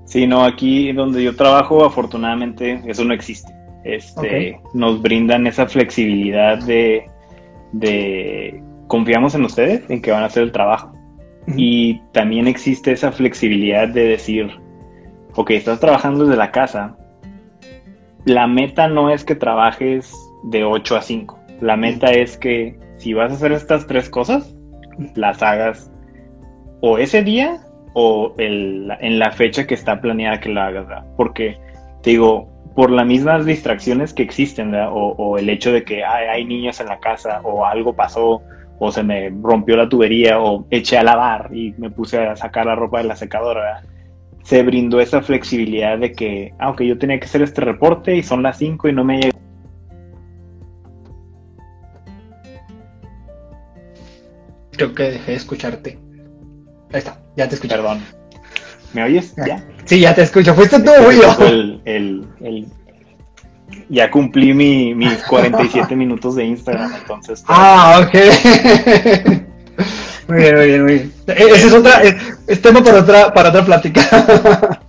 [0.05, 6.63] Sí, no, aquí donde yo trabajo, afortunadamente, eso no existe este, nos brindan esa flexibilidad
[6.63, 7.05] de,
[7.71, 10.93] de, confiamos en ustedes, en que van a hacer el trabajo.
[11.55, 14.51] Y también existe esa flexibilidad de decir,
[15.35, 16.97] ok, estás trabajando desde la casa,
[18.25, 20.13] la meta no es que trabajes
[20.43, 21.39] de 8 a 5.
[21.61, 24.53] La meta es que si vas a hacer estas tres cosas,
[25.15, 25.91] las hagas
[26.81, 27.61] o ese día
[27.93, 31.57] o en la fecha que está planeada que la hagas, Porque,
[32.03, 36.79] te digo, por las mismas distracciones que existen, O, el hecho de que hay niños
[36.79, 38.43] en la casa o algo pasó
[38.77, 42.67] o se me rompió la tubería o eché a lavar y me puse a sacar
[42.67, 43.81] la ropa de la secadora,
[44.43, 48.21] se brindó esa flexibilidad de que, aunque ah, yo tenía que hacer este reporte y
[48.21, 49.39] son las 5 y no me llega.
[54.73, 55.99] Creo que dejé de escucharte.
[56.93, 57.75] Ahí está, ya te escucho.
[57.75, 58.16] Perdón.
[58.97, 59.36] ¿Me oyes?
[59.45, 59.63] ¿Ya?
[59.86, 60.55] Sí, ya te escucho.
[60.55, 61.45] Fuiste tú, yo.
[61.45, 62.65] El, el, el,
[63.89, 67.43] ya cumplí mi, mis 47 minutos de Instagram, entonces.
[67.45, 68.15] Pues, ah, ok.
[70.29, 71.13] muy bien, muy bien, muy bien.
[71.27, 72.01] E, ese es otra,
[72.47, 74.01] es, tema para otra, para otra plática.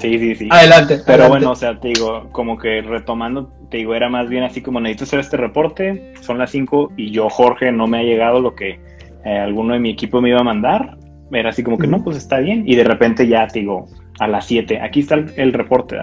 [0.00, 0.48] sí, sí, sí.
[0.50, 1.00] Adelante.
[1.06, 4.60] Pero bueno, o sea, te digo, como que retomando, te digo, era más bien así
[4.60, 8.42] como necesito hacer este reporte, son las 5 y yo, Jorge, no me ha llegado
[8.42, 8.78] lo que
[9.24, 10.98] eh, alguno de mi equipo me iba a mandar.
[11.32, 12.64] Era así como que no, pues está bien.
[12.66, 13.86] Y de repente ya, te digo,
[14.18, 15.96] a las 7, aquí está el, reporte.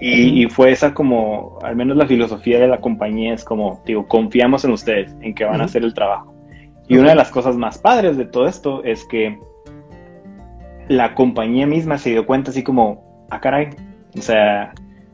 [0.00, 4.64] Y, fue esa como, al menos la filosofía de la compañía es como, digo, confiamos
[4.64, 6.34] en ustedes, en que van a hacer el trabajo.
[6.86, 9.38] Y una de las cosas más padres de todo esto es que
[10.88, 13.70] la compañía misma se dio cuenta así como, ah, caray,
[14.16, 14.72] o sea,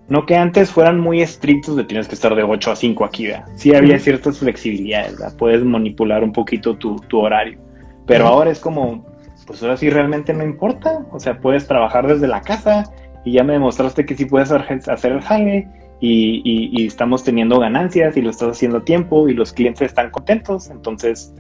[0.09, 3.27] no que antes fueran muy estrictos de tienes que estar de 8 a 5 aquí,
[3.27, 3.47] ¿verdad?
[3.57, 5.37] Sí había ciertas flexibilidades, ¿verdad?
[5.37, 7.59] Puedes manipular un poquito tu, horario.
[8.07, 9.05] Pero ahora es como,
[9.47, 11.05] pues ahora sí realmente no importa.
[11.13, 12.85] O sea, puedes trabajar desde la casa
[13.25, 15.69] y ya me demostraste que sí puedes hacer el jale
[16.01, 20.71] y, estamos teniendo ganancias y lo estás haciendo a tiempo y los clientes están contentos.
[20.71, 21.35] Entonces,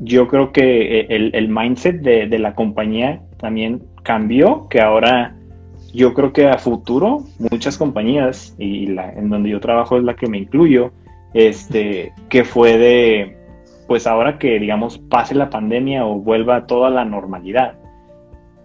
[0.00, 5.34] yo creo que eh, el, mindset de, de la compañía también cambió, que ahora
[5.92, 10.14] yo creo que a futuro muchas compañías, y la, en donde yo trabajo es la
[10.14, 10.92] que me incluyo,
[11.34, 13.36] este, que fue de,
[13.92, 17.74] pues ahora que digamos pase la pandemia o vuelva toda la normalidad,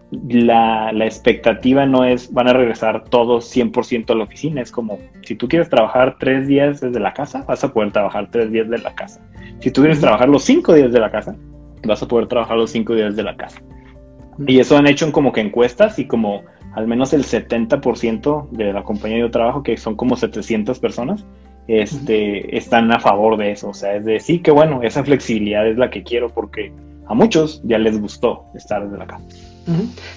[0.09, 4.99] la, la, expectativa no es van a regresar todos 100% a la oficina, es como
[5.23, 8.69] si tú quieres trabajar tres días desde la casa, vas a poder trabajar tres días
[8.69, 9.19] de la casa.
[9.59, 11.35] Si tú quieres trabajar los cinco días de la casa,
[11.85, 13.61] vas a poder trabajar los cinco días de la casa.
[14.47, 18.83] Y eso han hecho como que encuestas y como al menos el 70% de la
[18.85, 21.25] compañía de trabajo, que son como 700 personas,
[21.67, 23.69] este, están a favor de eso.
[23.69, 26.71] O sea, es de sí, que bueno, esa flexibilidad es la que quiero porque
[27.07, 29.23] a muchos ya les gustó estar desde la casa.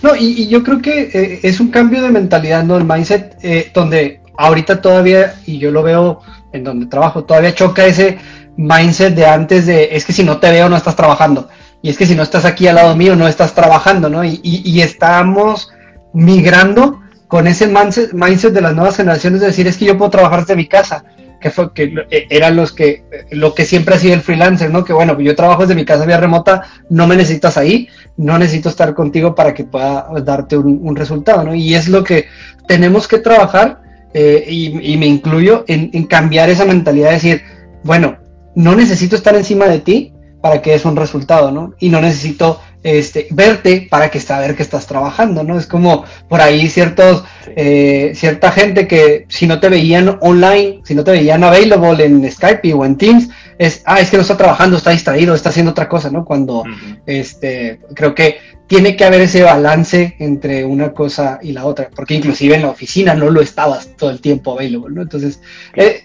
[0.02, 2.76] No, y, yo creo que eh, es un cambio de mentalidad, ¿no?
[2.76, 6.20] El mindset, eh, donde ahorita todavía, y yo lo veo
[6.52, 8.18] en donde trabajo, todavía choca ese
[8.56, 11.48] mindset de antes de, es que si no te veo no estás trabajando,
[11.82, 14.24] y es que si no estás aquí al lado mío no estás trabajando, ¿no?
[14.24, 15.72] y, y estamos
[16.12, 20.40] migrando con ese mindset de las nuevas generaciones de decir es que yo puedo trabajar
[20.40, 21.04] desde mi casa,
[21.40, 24.84] que fue que eh, eran los que lo que siempre ha sido el freelancer, ¿no?
[24.84, 28.68] Que bueno, yo trabajo desde mi casa vía remota, no me necesitas ahí, no necesito
[28.68, 31.54] estar contigo para que pueda darte un, resultado, ¿no?
[31.54, 32.26] Y es lo que
[32.68, 33.80] tenemos que trabajar
[34.12, 37.42] eh, y, me incluyo en, en cambiar esa mentalidad de decir,
[37.82, 38.18] bueno,
[38.54, 41.74] no necesito estar encima de ti para que es un resultado, ¿no?
[41.78, 45.58] Y no necesito este, verte para que saber que estás trabajando, ¿no?
[45.58, 50.94] Es como por ahí ciertos, eh, cierta gente que si no te veían online, si
[50.94, 54.36] no te veían available en Skype o en Teams, es, ah, es que no está
[54.36, 56.24] trabajando, está distraído, está haciendo otra cosa, ¿no?
[56.24, 56.64] Cuando,
[57.04, 62.14] este, creo que tiene que haber ese balance entre una cosa y la otra, porque
[62.14, 65.02] inclusive en la oficina no lo estabas todo el tiempo available, ¿no?
[65.02, 65.40] Entonces,
[65.74, 66.02] eh,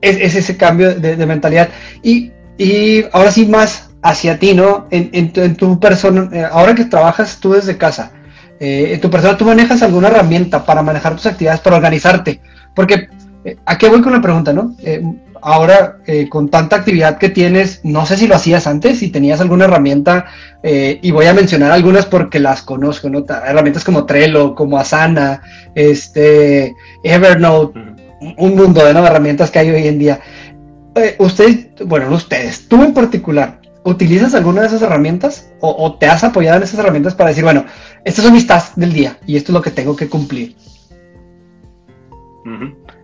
[0.00, 1.70] es, ese cambio de, de mentalidad.
[2.02, 4.86] Y, y ahora sí más hacia ti, ¿no?
[4.90, 8.12] En, tu, persona, eh, ahora que trabajas tú desde casa,
[8.60, 12.40] eh, en tu persona tú manejas alguna herramienta para manejar tus actividades, para organizarte.
[12.74, 13.08] Porque,
[13.44, 14.74] eh, ¿a qué voy con la pregunta, no?
[15.42, 19.66] ahora, con tanta actividad que tienes, no sé si lo hacías antes, si tenías alguna
[19.66, 20.24] herramienta,
[20.64, 23.24] y voy a mencionar algunas porque las conozco, ¿no?
[23.46, 25.42] Herramientas como Trello, como Asana,
[25.76, 27.78] este, Evernote,
[28.38, 30.20] un mundo de herramientas que hay hoy en día.
[31.18, 36.56] ustedes, bueno, ustedes, tú en particular, ¿Utilizas alguna de esas herramientas o, te has apoyado
[36.56, 37.64] en esas herramientas para decir, bueno,
[38.04, 40.56] estas son mis tasks del día y esto es lo que tengo que cumplir?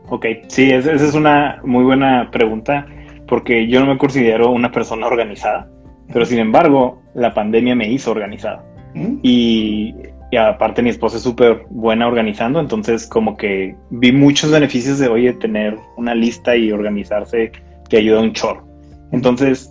[0.08, 2.84] Ok, sí, esa es una muy buena pregunta
[3.28, 5.70] porque yo no me considero una persona organizada,
[6.12, 8.64] pero sin embargo la pandemia me hizo organizada.
[8.94, 9.18] ¿Mm?
[9.22, 9.94] Y,
[10.36, 15.32] aparte mi esposa es súper buena organizando, entonces como que vi muchos beneficios de, oye,
[15.34, 17.52] tener una lista y organizarse
[17.88, 18.66] te ayuda un chorro.
[19.12, 19.70] Entonces,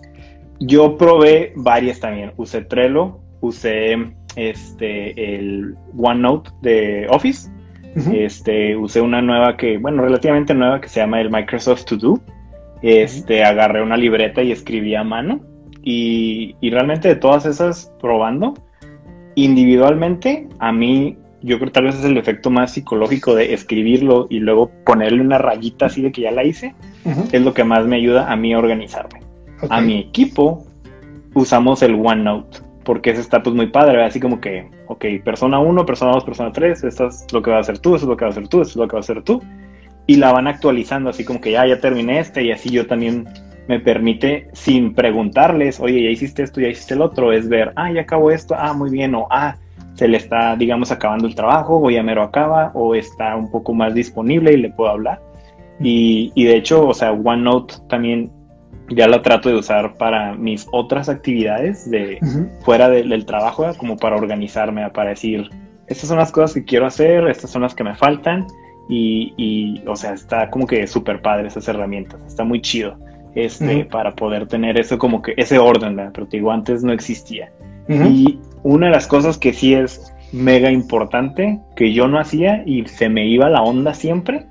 [0.66, 2.32] yo probé varias también.
[2.36, 3.96] Usé Trello, usé
[4.36, 7.50] este el OneNote de Office.
[8.14, 12.20] Este, usé una nueva que, bueno, relativamente nueva que se llama el Microsoft To Do.
[12.80, 15.40] este, agarré una libreta y escribí a mano.
[15.82, 18.54] Y, y realmente de todas esas probando,
[19.34, 24.26] individualmente, a mí yo creo que tal vez es el efecto más psicológico de escribirlo
[24.30, 26.74] y luego ponerle una rayita así de que ya la hice,
[27.32, 29.21] es lo que más me ayuda a mí a organizarme.
[29.68, 30.64] A mi equipo
[31.34, 35.86] usamos el OneNote, porque ese está pues muy padre, así como que, ok, persona 1,
[35.86, 38.16] persona 2, persona 3, esto es lo que va a hacer tú, esto es lo
[38.16, 39.42] que va a hacer tú, esto es lo que va a hacer tú,
[40.06, 43.28] y la van actualizando, así como que ya, ya terminé este, y así yo también
[43.68, 47.92] me permite, sin preguntarles, oye, ya hiciste esto, ya hiciste el otro, es ver, ah,
[47.92, 49.56] ya acabo esto, ah, muy bien, o ah,
[49.94, 53.72] se le está, digamos, acabando el trabajo, o ya mero acaba, o está un poco
[53.72, 55.20] más disponible y le puedo hablar.
[55.80, 58.30] Y, y de hecho, o sea, OneNote también
[58.94, 62.18] ya lo trato de usar para mis otras actividades de
[62.60, 65.50] fuera del trabajo, como para organizarme, para decir,
[65.86, 68.46] estas son las cosas que quiero hacer, estas son las que me faltan.
[68.88, 72.98] Y, y o sea, está como que súper padre esas herramientas, está muy chido
[73.34, 77.50] este, para poder tener eso como que ese orden, pero te digo, antes no existía.
[77.88, 82.86] Y una de las cosas que sí es mega importante, que yo no hacía y
[82.86, 84.46] se me iba la onda siempre,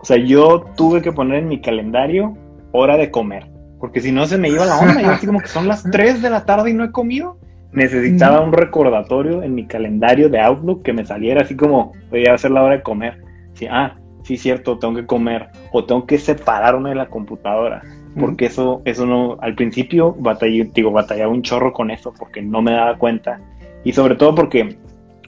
[0.00, 2.36] o sea, yo tuve que poner en mi calendario
[2.72, 3.46] hora de comer,
[3.84, 6.22] porque si no se me iba la onda, y así como que son las 3
[6.22, 7.36] de la tarde y no he comido.
[7.70, 12.32] Necesitaba un recordatorio en mi calendario de Outlook que me saliera así como, voy a
[12.32, 13.22] hacer la hora de comer.
[13.52, 17.82] Sí, ah, sí, cierto, tengo que comer o tengo que separarme de la computadora
[18.18, 22.62] porque eso, eso no, al principio batallé, digo, batallaba un chorro con eso porque no
[22.62, 23.38] me daba cuenta
[23.84, 24.78] y sobre todo porque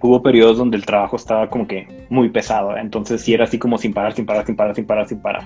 [0.01, 3.77] hubo periodos donde el trabajo estaba como que muy pesado, entonces sí era así como
[3.77, 5.42] sin parar, sin parar, sin parar, sin parar, sin parar.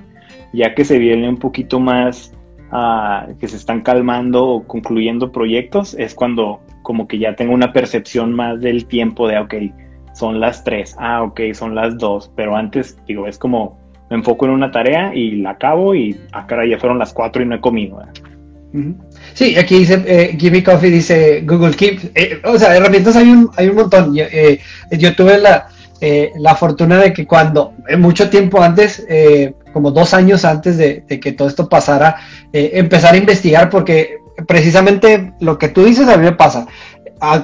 [0.52, 2.32] Ya que se viene un poquito más,
[2.72, 7.72] a que se están calmando o concluyendo proyectos, es cuando como que ya tengo una
[7.72, 9.54] percepción más del tiempo de, ok,
[10.14, 13.78] son las tres, ah, ok, son las dos, pero antes, digo, es como
[14.10, 17.42] me enfoco en una tarea y la acabo y acá ah, ya fueron las cuatro
[17.42, 18.02] y no he comido.
[19.34, 22.12] Sí, aquí dice eh, Coffee, dice Google Keep.
[22.16, 24.14] Eh, o sea, herramientas hay un, hay un montón.
[24.14, 24.60] Yo, eh,
[25.16, 25.68] tuve la,
[26.00, 29.06] eh, la fortuna de que cuando, mucho tiempo antes,
[29.72, 32.16] como dos años antes de, que todo esto pasara,
[32.52, 36.66] empezar a investigar porque precisamente lo que tú dices a mí me pasa.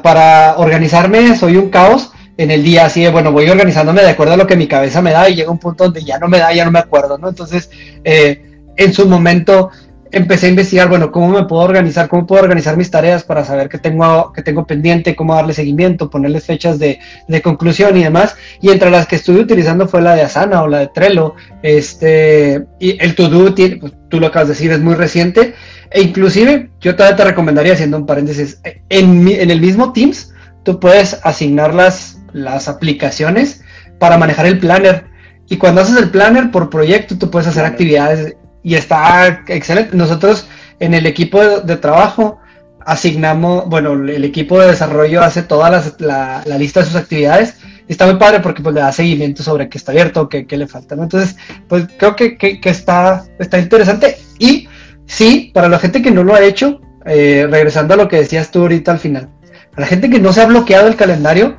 [0.02, 4.34] Para organizarme soy un caos en el día, así de, bueno, voy organizándome de acuerdo
[4.34, 6.38] a lo que mi cabeza me da y llega un punto donde ya no me
[6.38, 7.28] da, ya no me acuerdo, ¿no?
[7.28, 7.70] Entonces,
[8.04, 8.42] eh,
[8.76, 9.70] en su momento
[10.12, 13.68] empecé a investigar, bueno, cómo me puedo organizar, cómo puedo organizar mis tareas para saber
[13.68, 18.36] qué tengo, qué tengo pendiente, cómo darle seguimiento, ponerles fechas de, de, conclusión y demás.
[18.60, 21.34] Y entre las que estuve utilizando fue la de Asana o la de Trello.
[21.62, 25.54] Este, y el To-Do, pues, tú lo acabas de decir, es muy reciente.
[25.90, 30.32] E inclusive, yo todavía te recomendaría, haciendo un paréntesis, en, en el mismo Teams,
[30.64, 33.62] tú puedes asignarlas las aplicaciones
[33.98, 35.06] para manejar el planner.
[35.48, 38.36] Y cuando haces el planner por proyecto, tú puedes hacer actividades
[38.66, 39.96] y está excelente.
[39.96, 40.48] Nosotros
[40.80, 42.40] en el equipo de, trabajo
[42.80, 47.58] asignamos, bueno, el equipo de desarrollo hace toda la, lista de sus actividades.
[47.86, 50.66] Está muy padre porque pues le da seguimiento sobre qué está abierto, qué, qué le
[50.66, 50.96] falta.
[50.96, 51.36] Entonces,
[51.68, 54.18] pues creo que, que, está, está interesante.
[54.40, 54.66] Y
[55.06, 58.50] sí, para la gente que no lo ha hecho, eh, regresando a lo que decías
[58.50, 59.28] tú ahorita al final,
[59.76, 61.56] a la gente que no se ha bloqueado el calendario,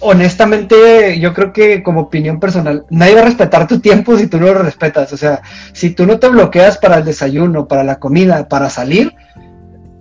[0.00, 4.38] honestamente, yo creo que como opinión personal, nadie va a respetar tu tiempo si tú
[4.38, 5.12] no lo respetas.
[5.12, 9.14] O sea, si tú no te bloqueas para el desayuno, para la comida, para salir,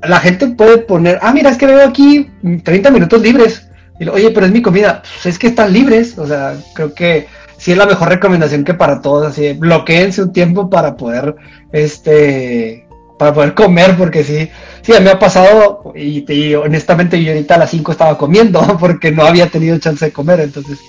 [0.01, 2.29] la gente puede poner, ah, mira, es que veo aquí
[2.63, 3.69] 30 minutos libres.
[3.99, 5.01] Y Oye, pero es mi comida.
[5.01, 6.17] Pues es que están libres.
[6.17, 7.27] O sea, creo que
[7.57, 9.27] sí es la mejor recomendación que para todos.
[9.27, 11.35] Así, bloqueense un tiempo para poder,
[11.71, 12.87] este,
[13.19, 14.49] para poder comer, porque sí,
[14.81, 19.23] sí, me ha pasado, y, honestamente yo ahorita a las 5 estaba comiendo, porque no
[19.23, 20.79] había tenido chance de comer, entonces,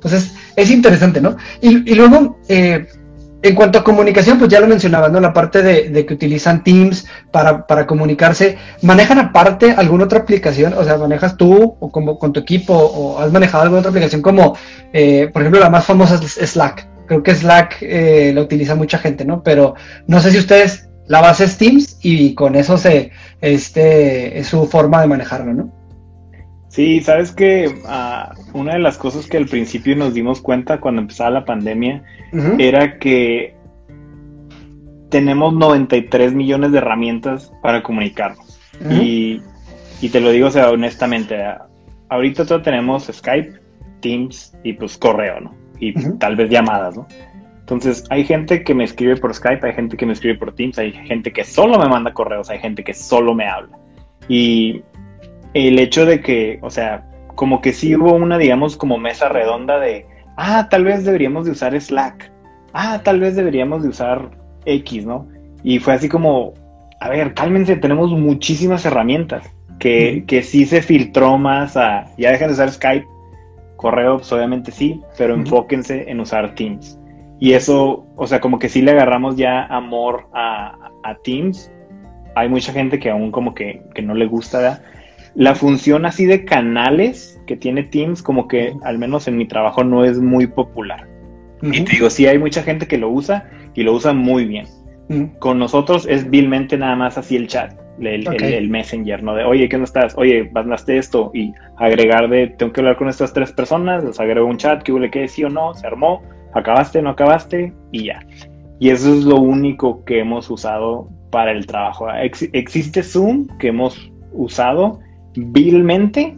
[0.00, 1.36] pues es, interesante, ¿no?
[1.60, 2.86] Y, luego, eh,
[3.42, 5.20] en cuanto a comunicación, pues ya lo mencionaba, ¿no?
[5.20, 10.72] La parte de, que utilizan Teams para, para, comunicarse, ¿manejan aparte alguna otra aplicación?
[10.72, 14.22] O sea, ¿manejas tú o como con tu equipo o has manejado alguna otra aplicación
[14.22, 14.56] como,
[14.94, 16.88] eh, por ejemplo, la más famosa es Slack?
[17.06, 19.42] Creo que Slack eh, la utiliza mucha gente, ¿no?
[19.42, 19.74] Pero
[20.06, 24.66] no sé si ustedes la base es Teams y con eso se, este, es su
[24.66, 25.72] forma de manejarlo, ¿no?
[26.68, 31.02] Sí, sabes que ah, una de las cosas que al principio nos dimos cuenta cuando
[31.02, 32.02] empezaba la pandemia
[32.58, 33.54] era que
[35.08, 38.58] tenemos 93 millones de herramientas para comunicarnos.
[38.90, 39.40] y,
[40.00, 41.36] y, te lo digo, o sea, honestamente,
[42.08, 43.60] ahorita todos tenemos Skype,
[44.00, 45.54] Teams y pues correo, ¿no?
[45.78, 47.06] Y tal vez llamadas, ¿no?
[47.64, 50.78] Entonces, hay gente que me escribe por Skype, hay gente que me escribe por Teams,
[50.78, 53.78] hay gente que solo me manda correos, hay gente que solo me habla.
[54.28, 54.82] Y
[55.54, 59.80] el hecho de que, o sea, como que sí hubo una, digamos, como mesa redonda
[59.80, 62.30] de, ah, tal vez deberíamos de usar Slack,
[62.74, 64.30] ah, tal vez deberíamos de usar
[64.66, 65.26] X, ¿no?
[65.62, 66.52] Y fue así como,
[67.00, 72.48] a ver, cálmense, tenemos muchísimas herramientas que, que sí se filtró más a, ya dejen
[72.48, 73.06] de usar Skype,
[73.76, 76.98] correo, pues obviamente sí, pero enfóquense en usar Teams.
[77.44, 81.70] Y eso, o sea, como que sí le agarramos ya amor a, a Teams.
[82.36, 84.82] Hay mucha gente que aún como que, que no le gusta
[85.34, 89.84] la función así de canales que tiene Teams, como que al menos en mi trabajo
[89.84, 91.06] no es muy popular.
[91.60, 94.64] Y te digo, sí hay mucha gente que lo usa y lo usa muy bien.
[95.38, 99.34] Con nosotros es vilmente nada más así el chat, el, messenger, ¿no?
[99.34, 100.16] De, oye, ¿qué no estás?
[100.16, 104.46] Oye, mandaste esto y agregar de, tengo que hablar con estas tres personas, les agrego
[104.46, 106.22] un chat, que huele que sí o no, se armó,
[106.54, 108.24] acabaste, no acabaste y ya.
[108.78, 112.06] Y eso es lo único que hemos usado para el trabajo.
[112.52, 115.00] existe Zoom que hemos usado
[115.36, 116.36] vilmente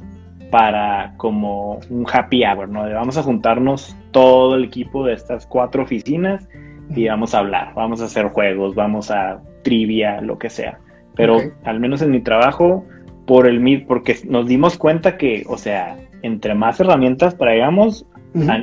[0.50, 2.82] para como un happy hour, ¿no?
[2.82, 6.48] vamos a juntarnos todo el equipo de estas cuatro oficinas
[6.94, 10.78] y vamos a hablar, vamos a hacer juegos, vamos a trivia, lo que sea.
[11.14, 12.84] Pero al menos en mi trabajo,
[13.26, 18.06] por el MIT, porque nos dimos cuenta que, o sea, entre más herramientas traigamos,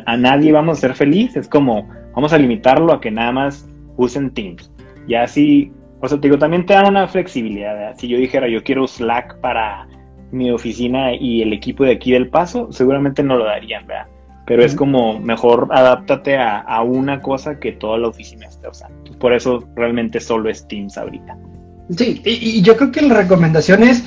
[0.05, 1.35] a, nadie vamos a ser feliz.
[1.35, 4.71] Es como, vamos a limitarlo a que nada más usen Teams.
[5.07, 7.95] Y así, o sea, te digo, también te dan una flexibilidad.
[7.97, 9.87] Si yo dijera, yo quiero Slack para
[10.31, 14.07] mi oficina y el equipo de aquí del paso, seguramente no lo darían, ¿verdad?
[14.45, 19.17] Pero es como mejor adáptate a, una cosa que toda la oficina esté usando.
[19.17, 21.37] Por eso realmente solo es Teams ahorita.
[21.95, 24.01] Sí, y, yo creo que la recomendación es,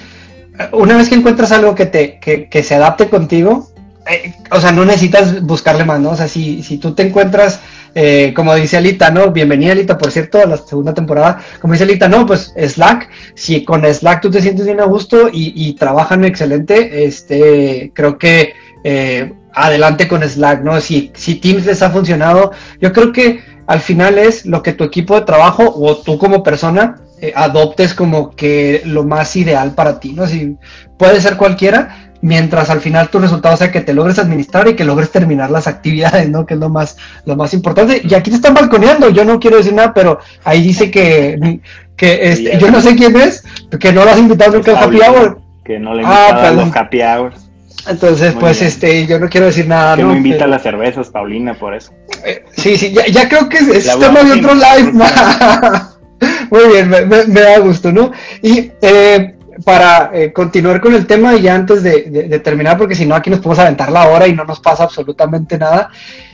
[0.59, 3.68] eh, una vez que encuentras algo que, te, que, que se adapte contigo,
[4.09, 6.11] eh, o sea, no necesitas buscarle más, ¿no?
[6.11, 7.61] O sea, si, si tú te encuentras,
[7.95, 9.33] eh, como dice Alita, ¿no?
[9.33, 11.40] Bienvenida Alita, por cierto, a la segunda temporada.
[11.61, 15.29] Como dice Alita, no, pues Slack, si con Slack tú te sientes bien a gusto
[15.33, 18.53] y, y trabajan excelente, este, creo que
[18.85, 20.81] eh, adelante con Slack, ¿no?
[20.81, 24.85] Si, si Teams les ha funcionado, yo creo que al final es lo que tu
[24.85, 27.01] equipo de trabajo o tú como persona
[27.35, 30.27] adoptes como que lo más ideal para ti, ¿no?
[30.27, 30.57] Si
[30.99, 34.85] puede ser cualquiera, mientras al final tu resultado sea que te logres administrar y que
[34.85, 36.46] logres terminar las actividades, ¿no?
[36.46, 38.02] Que es lo más, lo más importante.
[38.05, 41.61] Y aquí te están balconeando, yo no quiero decir nada, pero ahí dice que,
[41.96, 43.44] que este, yo no sé quién es,
[43.79, 45.40] que no lo has invitado nunca al happy hour.
[45.64, 47.46] Que no le ah, los happy hours.
[47.88, 49.96] Entonces, pues, este, yo no quiero decir nada.
[49.96, 50.16] Que ¿no?
[50.16, 51.92] invita a las cervezas, Paulina, por eso.
[52.24, 54.92] Eh, sí, sí, ya, ya, creo que es, tema de otro live.
[56.50, 58.11] Muy bien, me, me, da gusto, ¿no?
[58.42, 63.07] Y eh, para eh, continuar con el tema y ya antes de, terminar, porque si
[63.07, 65.90] no aquí nos podemos aventar la hora y no nos pasa absolutamente nada.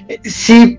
[0.09, 0.79] Eh, si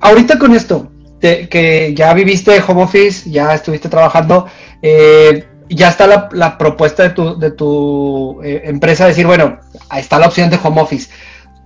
[0.00, 4.46] ahorita con esto, que ya viviste home office, ya estuviste trabajando,
[4.80, 9.58] eh, ya está la, propuesta de tu, tu empresa, decir, bueno,
[9.96, 11.10] está la opción de home office.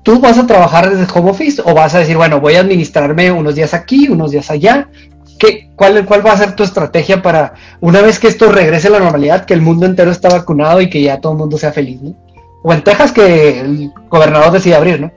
[0.03, 3.31] ¿Tú vas a trabajar desde home office o vas a decir, bueno, voy a administrarme
[3.31, 4.89] unos días aquí, unos días allá?
[5.77, 9.01] Cuál, ¿Cuál va a ser tu estrategia para, una vez que esto regrese a la
[9.01, 12.01] normalidad, que el mundo entero está vacunado y que ya todo el mundo sea feliz,
[12.03, 12.15] ¿no?
[12.63, 15.11] O en Texas que el gobernador decide abrir, ¿no?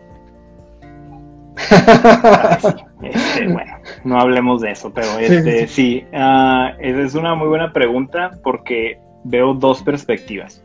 [3.04, 3.74] Este, bueno,
[4.06, 8.98] no hablemos de eso, pero este, sí, ah, esa es una muy buena pregunta porque
[9.26, 10.64] veo dos perspectivas.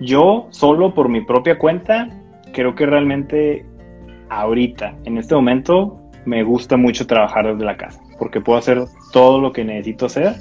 [0.00, 2.08] Yo, solo por mi propia cuenta,
[2.52, 3.64] creo que realmente
[4.28, 9.40] ahorita, en este momento, me gusta mucho trabajar desde la casa porque puedo hacer todo
[9.40, 10.34] lo que necesito hacer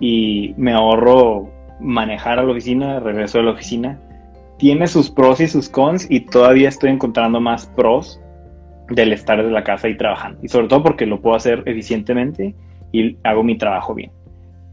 [0.00, 1.48] y me ahorro
[1.80, 3.98] manejar a la oficina, regreso a la oficina.
[4.58, 8.20] Tiene sus pros y sus cons y todavía estoy encontrando más pros
[8.88, 10.38] del estar desde la casa y trabajando.
[10.42, 12.54] Y sobre todo porque lo puedo hacer eficientemente
[12.92, 14.10] y hago mi trabajo bien.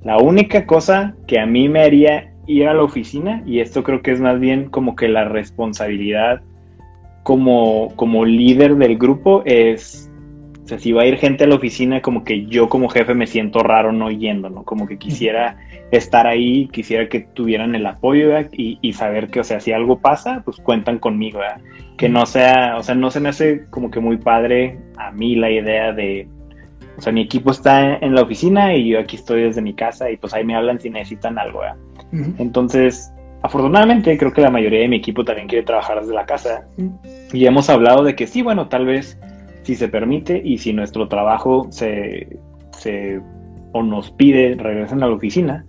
[0.03, 4.01] La única cosa que a mí me haría ir a la oficina, y esto creo
[4.01, 6.41] que es más bien como que la responsabilidad
[7.23, 10.08] como, como líder del grupo, es
[10.69, 13.25] sea, si va a ir gente a la oficina, como que yo como jefe me
[13.25, 14.63] siento raro no yendo, ¿no?
[14.63, 15.57] Como que quisiera
[15.91, 20.43] estar ahí, quisiera que tuvieran el apoyo y, saber que, o sea, si algo pasa,
[20.45, 21.61] pues cuentan conmigo, ¿verdad?
[21.97, 25.35] Que no sea, o sea, no se me hace como que muy padre a mí
[25.35, 26.27] la idea de,
[26.97, 30.11] o sea, mi equipo está en la oficina y yo aquí estoy desde mi casa
[30.11, 31.77] y pues ahí me hablan si necesitan algo, ¿verdad?
[32.37, 36.67] Entonces, afortunadamente creo que la mayoría de mi equipo también quiere trabajar desde la casa
[37.33, 39.19] y hemos hablado de que sí, bueno, tal vez
[39.69, 42.39] si se permite y si nuestro trabajo se,
[42.71, 43.21] se
[43.71, 45.63] o nos pide regresar a la oficina,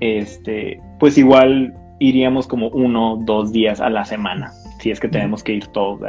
[0.00, 5.44] este, pues igual iríamos como uno, dos días a la semana, si es que tenemos
[5.44, 6.00] que ir todos,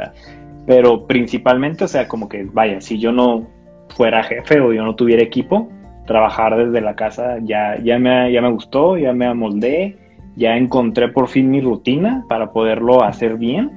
[0.66, 3.46] Pero principalmente, o sea, como que, vaya, si yo no
[3.90, 5.68] fuera jefe o yo no tuviera equipo,
[6.06, 9.98] trabajar desde la casa ya, ya, me, ya me gustó, ya me amoldé,
[10.34, 13.70] ya encontré por fin mi rutina para poderlo hacer bien,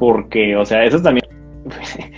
[0.00, 1.28] porque, o sea, eso también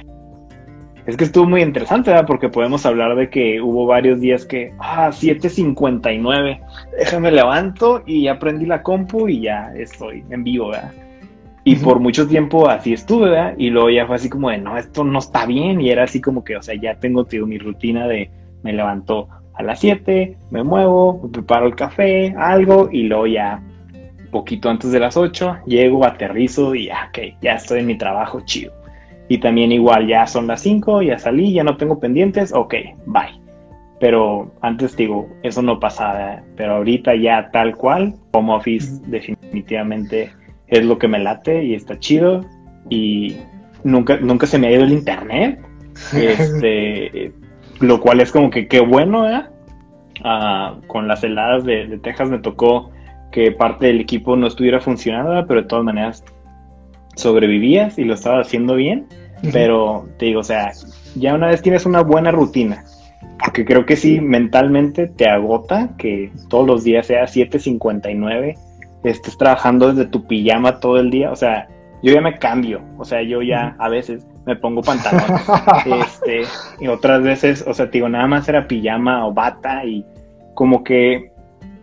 [1.07, 2.27] es que estuvo muy interesante, ¿verdad?
[2.27, 6.61] Porque podemos hablar de que hubo varios días que, ah, 7.59,
[6.99, 10.93] déjame levanto y ya prendí la compu y ya estoy en vivo, ¿verdad?
[11.65, 13.55] Y por mucho tiempo así estuve, ¿verdad?
[13.59, 15.81] Y luego ya fue así como de, no, esto no está bien.
[15.81, 18.31] Y era así como que, o sea, ya tengo tío, mi rutina de,
[18.63, 23.63] me levanto a las 7, me muevo, me preparo el café, algo, y luego ya,
[24.31, 28.41] poquito antes de las 8, llego, aterrizo y ya, ok, ya estoy en mi trabajo,
[28.45, 28.80] chido.
[29.31, 32.75] Y también igual, ya son las 5, ya salí, ya no tengo pendientes, ok,
[33.07, 33.41] bye.
[34.01, 40.33] Pero antes digo, eso no pasaba, pero ahorita ya tal cual, home office definitivamente
[40.67, 42.45] es lo que me late y está chido.
[42.89, 43.37] Y
[43.85, 45.61] nunca, nunca se me ha ido el internet.
[46.17, 47.33] Este,
[47.81, 49.45] lo cual es como que qué bueno, ¿eh?
[50.89, 52.91] con las heladas de, Texas me tocó
[53.31, 56.25] que parte del equipo no estuviera funcionando, pero de todas maneras
[57.17, 59.07] sobrevivías y lo estabas haciendo bien.
[59.53, 60.73] Pero te digo, o sea,
[61.15, 62.85] ya una vez tienes una buena rutina,
[63.45, 68.57] porque creo que sí, mentalmente te agota que todos los días sea 7.59
[69.05, 71.69] estés trabajando desde tu pijama todo el día, o sea,
[72.03, 75.43] yo ya me cambio, o sea, yo ya a veces me pongo pantalones,
[75.87, 76.43] este,
[76.81, 80.05] y otras veces, o sea, te digo, nada más era pijama o bata y
[80.55, 81.33] como que,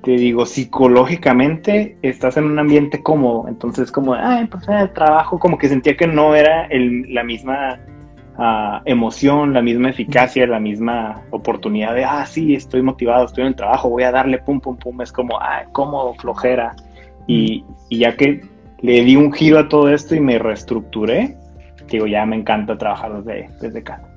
[0.04, 5.58] te digo, psicológicamente estás en un ambiente cómodo, entonces como, ay, pues el trabajo, como
[5.58, 7.80] que sentía que no era el, la misma
[8.38, 13.50] ah, emoción, la misma eficacia, la misma oportunidad de, ah, sí, estoy motivado, estoy en
[13.50, 16.76] el trabajo, voy a darle pum, pum, pum, es como, ay, cómodo, flojera.
[17.28, 18.42] Y, ya que
[18.82, 21.36] le di un giro a todo esto y me reestructuré,
[21.90, 24.08] digo, ya me encanta trabajar desde, desde casa.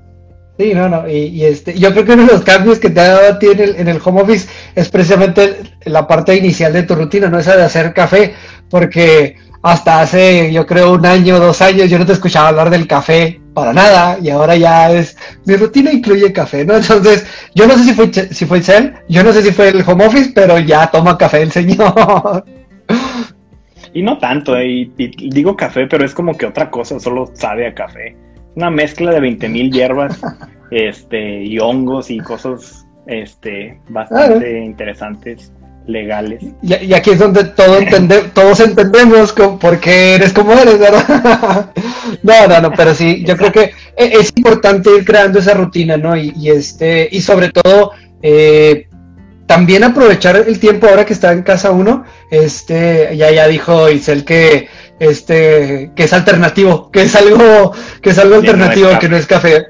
[0.57, 3.07] Sí, no, no, y, este, yo creo que uno de los cambios que te ha
[3.07, 7.29] dado a ti en el, home office es precisamente la parte inicial de tu rutina,
[7.29, 8.33] no esa de hacer café,
[8.69, 12.87] porque hasta hace, yo creo, un año, dos años, yo no te escuchaba hablar del
[12.87, 16.75] café para nada, y ahora ya es, mi rutina incluye café, ¿no?
[16.75, 19.83] Entonces, yo no sé si fue, si fue Cell, yo no sé si fue el
[19.85, 22.45] home office, pero ya toma café el señor.
[23.93, 27.67] Y no tanto, eh, y, digo café, pero es como que otra cosa, solo sabe
[27.67, 28.15] a café.
[28.55, 30.19] Una mezcla de 20 mil hierbas
[30.71, 35.51] este, y hongos y cosas este, bastante interesantes,
[35.87, 36.43] legales.
[36.61, 37.79] Y, aquí es donde todo
[38.33, 41.71] todos entendemos por qué eres como eres, ¿verdad?
[42.23, 45.97] no, no, no, pero sí, yo creo que e, es importante ir creando esa rutina,
[45.97, 46.15] ¿no?
[46.15, 47.91] Y, este, y sobre todo,
[48.21, 48.87] eh,
[49.47, 54.23] también aprovechar el tiempo ahora que está en casa uno, este, ya ya dijo Isel
[54.23, 54.69] que
[55.01, 57.73] este, que es alternativo, que es algo,
[58.03, 59.65] que es algo alternativo, que no es café.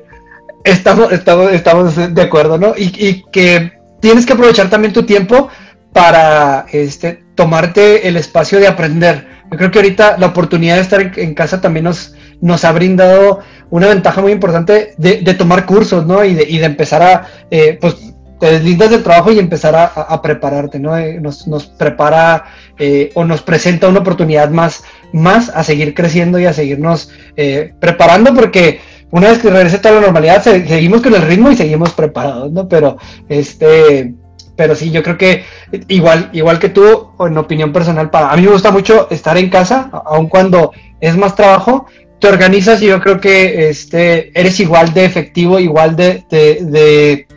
[0.63, 2.73] Estamos, estamos, estamos de acuerdo, ¿no?
[2.77, 5.49] Y, que tienes que aprovechar también tu tiempo
[5.93, 9.27] para este, tomarte el espacio de aprender.
[9.51, 13.39] Yo creo que ahorita la oportunidad de estar en, casa también nos, nos ha brindado
[13.69, 16.23] una ventaja muy importante de, tomar cursos, ¿no?
[16.23, 20.21] Y de, y de empezar a, eh, pues, te deslindas del trabajo y empezar a,
[20.23, 20.97] prepararte, ¿no?
[20.97, 22.45] Eh, nos, nos, prepara
[22.79, 24.83] eh, o nos presenta una oportunidad más,
[25.13, 28.81] más a seguir creciendo y a seguirnos eh, preparando porque
[29.11, 32.67] una vez que regrese toda la normalidad seguimos con el ritmo y seguimos preparados, ¿no?
[32.67, 32.97] Pero
[33.29, 34.13] este,
[34.55, 35.43] pero sí, yo creo que
[35.87, 39.49] igual, igual que tú, en opinión personal, para a mí me gusta mucho estar en
[39.49, 41.85] casa, aun cuando es más trabajo,
[42.19, 47.27] te organizas y yo creo que este, eres igual de efectivo, igual de, de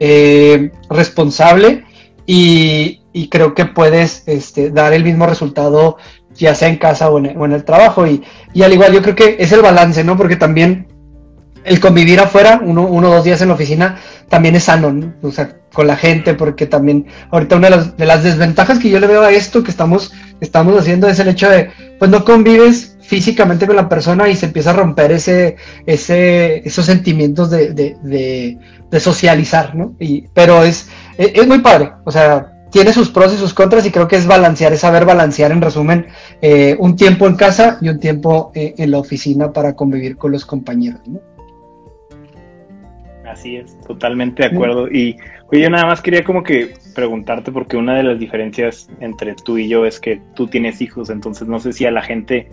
[0.00, 1.84] eh, responsable
[2.26, 5.96] y, creo que puedes este, dar el mismo resultado
[6.34, 8.06] ya sea en casa o en, el trabajo.
[8.06, 8.22] Y,
[8.62, 10.16] al igual yo creo que es el balance, ¿no?
[10.16, 10.88] Porque también
[11.64, 13.96] el convivir afuera, uno, uno o dos días en la oficina,
[14.28, 15.14] también es sano, ¿no?
[15.22, 18.90] O sea, con la gente, porque también ahorita una de las, de las, desventajas que
[18.90, 22.24] yo le veo a esto que estamos, estamos haciendo es el hecho de, pues no
[22.24, 27.74] convives físicamente con la persona y se empieza a romper ese, ese, esos sentimientos de,
[27.74, 28.58] de,
[29.00, 29.96] socializar, ¿no?
[29.98, 30.88] Y, pero es,
[31.18, 34.26] es, muy padre, o sea, tiene sus pros y sus contras y creo que es
[34.26, 36.06] balancear, es saber balancear en resumen
[36.40, 40.30] eh, un tiempo en casa y un tiempo eh, en la oficina para convivir con
[40.30, 41.33] los compañeros, ¿no?
[43.26, 44.88] Así es, totalmente de acuerdo.
[44.88, 45.16] Y
[45.50, 49.56] oye, yo nada más quería como que preguntarte, porque una de las diferencias entre tú
[49.58, 52.50] y yo es que tú tienes hijos, entonces no sé si a la gente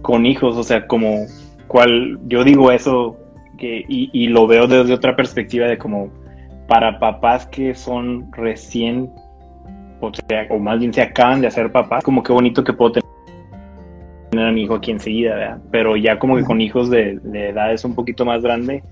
[0.00, 1.26] con hijos, o sea, como
[1.66, 3.16] cual, yo digo eso
[3.58, 6.10] que, y, lo veo desde otra perspectiva de como
[6.68, 9.10] para papás que son recién,
[10.00, 12.92] o sea, o más bien se acaban de hacer papás, como que bonito que puedo
[12.92, 15.58] tener a mi hijo aquí enseguida, ¿verdad?
[15.70, 18.82] Pero ya como que con hijos de, de edades un poquito más grande,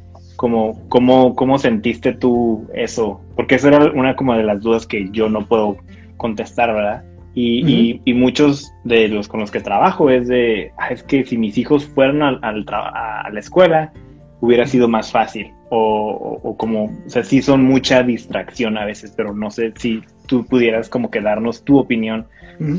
[0.41, 3.21] como, ¿cómo, ¿cómo sentiste tú eso?
[3.37, 5.77] Porque esa era una como de las dudas que yo no puedo
[6.17, 7.05] contestar, ¿verdad?
[7.35, 11.37] Y, y, muchos de los con los que trabajo es de, ah, es que si
[11.37, 13.93] mis hijos fueran a, a, la escuela
[14.41, 19.35] hubiera sido más fácil o, como, o sea, sí son mucha distracción a veces, pero
[19.35, 22.27] no sé si tú pudieras como que darnos tu opinión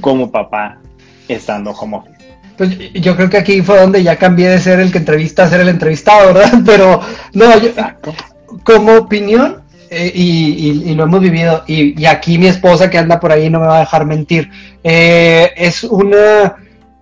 [0.01, 0.79] como papá
[1.27, 2.30] estando home office.
[2.57, 5.49] Pues yo creo que aquí fue donde ya cambié de ser el que entrevista a
[5.49, 6.61] ser el entrevistado, ¿verdad?
[6.65, 7.01] Pero
[7.33, 7.71] no, yo,
[8.63, 13.49] como opinión, eh, y, lo hemos vivido, y, aquí mi esposa que anda por ahí
[13.49, 14.49] no me va a dejar mentir,
[14.83, 16.55] eh, es una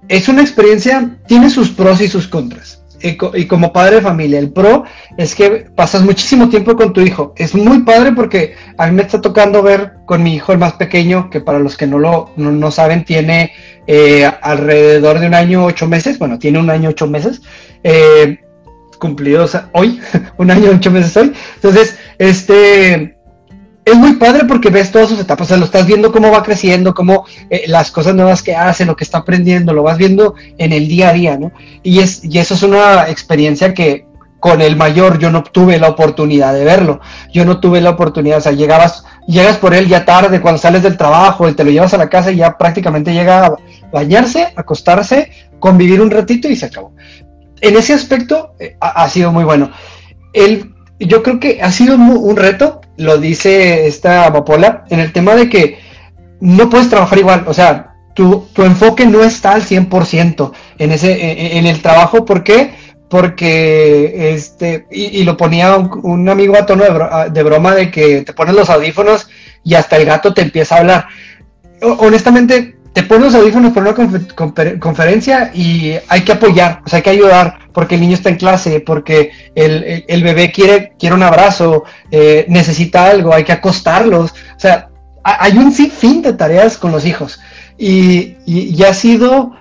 [0.07, 4.51] es una experiencia, tiene sus pros y sus contras y, como padre de familia, el
[4.51, 4.83] pro
[5.17, 7.33] es que pasas muchísimo tiempo con tu hijo.
[7.37, 10.73] Es muy padre porque a mí me está tocando ver con mi hijo el más
[10.73, 13.51] pequeño, que para los que no lo no, saben, tiene
[13.87, 16.19] eh, alrededor de un año ocho meses.
[16.19, 17.41] Bueno, tiene un año ocho meses.
[17.83, 18.39] Eh,
[18.99, 19.99] cumplidos hoy,
[20.37, 21.33] un año ocho meses hoy.
[21.55, 23.18] Entonces, este
[23.91, 26.43] es muy padre porque ves todas sus etapas, o sea, lo estás viendo cómo va
[26.43, 30.35] creciendo, cómo eh, las cosas nuevas que hace, lo que está aprendiendo, lo vas viendo
[30.57, 31.51] en el día a día, ¿no?
[31.83, 34.05] Y, es, y eso es una experiencia que
[34.39, 37.01] con el mayor yo no tuve la oportunidad de verlo,
[37.33, 40.83] yo no tuve la oportunidad, o sea, llegabas, llegas por él ya tarde, cuando sales
[40.83, 43.55] del trabajo y te lo llevas a la casa y ya prácticamente llega a
[43.91, 46.93] bañarse, acostarse, convivir un ratito y se acabó.
[47.61, 49.71] En ese aspecto eh, ha, sido muy bueno.
[50.31, 55.33] El, yo creo que ha sido un reto lo dice esta Amapola, en el tema
[55.33, 55.79] de que
[56.41, 61.57] no puedes trabajar igual, o sea, tu, tu enfoque no está al 100% en, ese,
[61.57, 62.73] en, el trabajo, ¿por qué?
[63.09, 68.53] Porque, este, y, lo ponía un, amigo a tono de, broma de que te pones
[68.53, 69.29] los audífonos
[69.63, 71.07] y hasta el gato te empieza a hablar.
[71.81, 77.03] honestamente, te pones los audífonos por una conferencia y hay que apoyar, o sea, hay
[77.03, 81.83] que ayudar, porque el niño está en clase, porque el, bebé quiere, quiere un abrazo,
[82.11, 84.31] eh, necesita algo, hay que acostarlos.
[84.31, 84.89] O sea,
[85.23, 87.39] hay un sinfín de tareas con los hijos.
[87.77, 89.53] Y, y, ha sido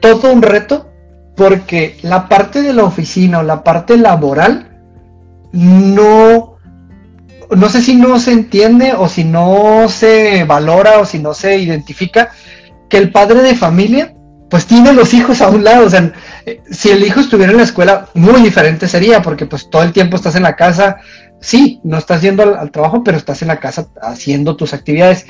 [0.00, 0.90] todo un reto
[1.34, 4.68] porque la parte de la oficina o la parte laboral
[5.52, 6.58] no,
[7.50, 11.56] no sé si no se entiende o si no se valora o si no se
[11.56, 12.32] identifica
[12.88, 14.14] que el padre de familia
[14.50, 16.12] pues tiene los hijos a un lado, o sea,
[16.70, 20.16] si el hijo estuviera en la escuela, muy diferente sería, porque pues todo el tiempo
[20.16, 20.98] estás en la casa,
[21.40, 25.26] sí, no estás yendo al, trabajo, pero estás en la casa haciendo tus actividades.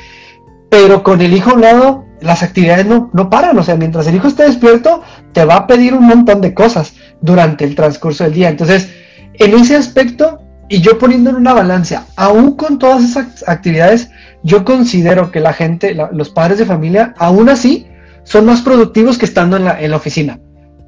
[0.69, 4.07] Pero con el hijo a un lado, las actividades no, no paran, o sea, mientras
[4.09, 5.03] el hijo esté despierto,
[5.33, 8.49] te va a pedir un montón de cosas durante el transcurso del día.
[8.51, 8.91] Entonces,
[9.35, 14.11] en ese aspecto, y yo poniendo en una balanza, aún con todas esas actividades,
[14.45, 17.89] yo considero que la gente, los padres de familia, aún así,
[18.23, 20.39] son más productivos que estando en la, en la oficina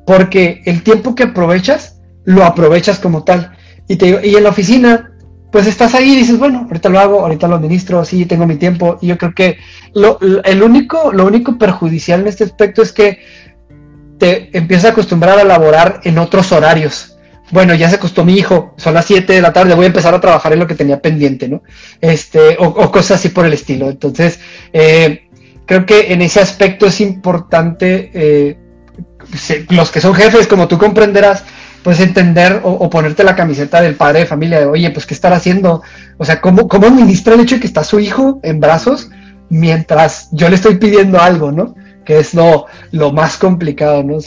[0.07, 3.53] porque el tiempo que aprovechas, lo aprovechas como tal.
[3.89, 5.13] Y, te, y en la oficina,
[5.51, 8.57] pues estás ahí y dices, bueno, ahorita lo hago, ahorita lo administro, sí, tengo mi
[8.57, 8.99] tiempo.
[9.03, 9.59] Y yo creo que
[9.95, 13.19] lo, el único, lo único perjudicial en este aspecto es que
[14.19, 17.16] te empiezas a acostumbrar a laborar en otros horarios.
[17.51, 20.15] Bueno, ya se acostó mi hijo, son las 7 de la tarde, voy a empezar
[20.15, 21.63] a trabajar en lo que tenía pendiente, ¿no?
[22.01, 23.89] Este, o, cosas así por el estilo.
[23.89, 24.41] Entonces,
[24.73, 25.29] eh,
[25.65, 28.59] creo que en ese aspecto es importante eh,
[29.71, 31.45] los que son jefes, como tú comprenderás,
[31.83, 35.33] pues entender o, ponerte la camiseta del padre de familia de, oye, pues qué estar
[35.33, 35.83] haciendo,
[36.17, 39.09] o sea, ¿cómo, cómo administra el hecho de que está su hijo en brazos
[39.51, 41.77] mientras yo le estoy pidiendo algo, ¿no?
[42.05, 44.19] Que es lo, lo más complicado, ¿no?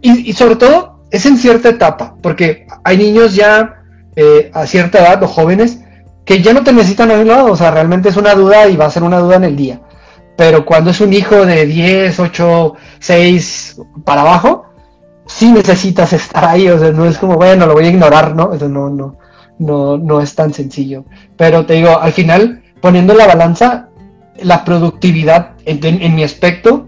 [0.00, 3.82] Y, sobre todo es en cierta etapa, porque hay niños ya
[4.16, 5.80] eh, a cierta edad o jóvenes
[6.24, 8.76] que ya no te necesitan a un lado, o sea, realmente es una duda y
[8.76, 9.80] va a ser una duda en el día.
[10.36, 14.66] Pero cuando es un hijo de 10, 8, 6 para abajo,
[15.26, 18.52] sí necesitas estar ahí, o sea, no es como, bueno, lo voy a ignorar, ¿no?
[18.52, 19.18] Eso no, no,
[19.58, 21.04] no, no es tan sencillo.
[21.36, 23.88] Pero te digo, al final, poniendo la balanza,
[24.40, 26.86] la productividad en, mi aspecto,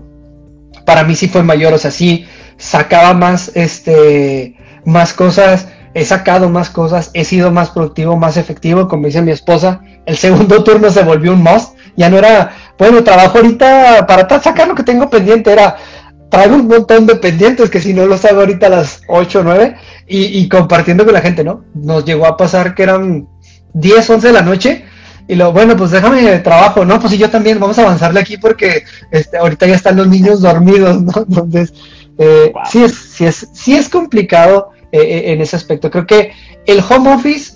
[0.87, 6.49] para mí sí fue mayor, o sea, sí sacaba más, este, más cosas, he sacado
[6.49, 10.91] más cosas, he sido más productivo, más efectivo, como dice mi esposa, el segundo turno
[10.91, 15.09] se volvió un must, ya no era, bueno, trabajo ahorita para sacar lo que tengo
[15.09, 15.77] pendiente, era
[16.35, 19.43] traigo un montón de pendientes que si no los hago ahorita a las 8 o
[19.45, 19.77] 9
[20.09, 21.65] y, compartiendo con la gente, ¿no?
[21.75, 23.29] Nos llegó a pasar que eran
[23.73, 24.85] 10, 11 de la noche
[25.29, 27.01] y lo, bueno, pues déjame trabajo, ¿no?
[27.01, 30.41] Pues y yo también, vamos a avanzarle aquí porque este, ahorita ya están los niños
[30.41, 31.13] dormidos, ¿no?
[31.17, 31.73] Entonces,
[32.19, 35.91] eh, sí, es, sí, es, sí es complicado eh, eh, en ese aspecto.
[35.91, 36.33] Creo que
[36.67, 37.55] el home office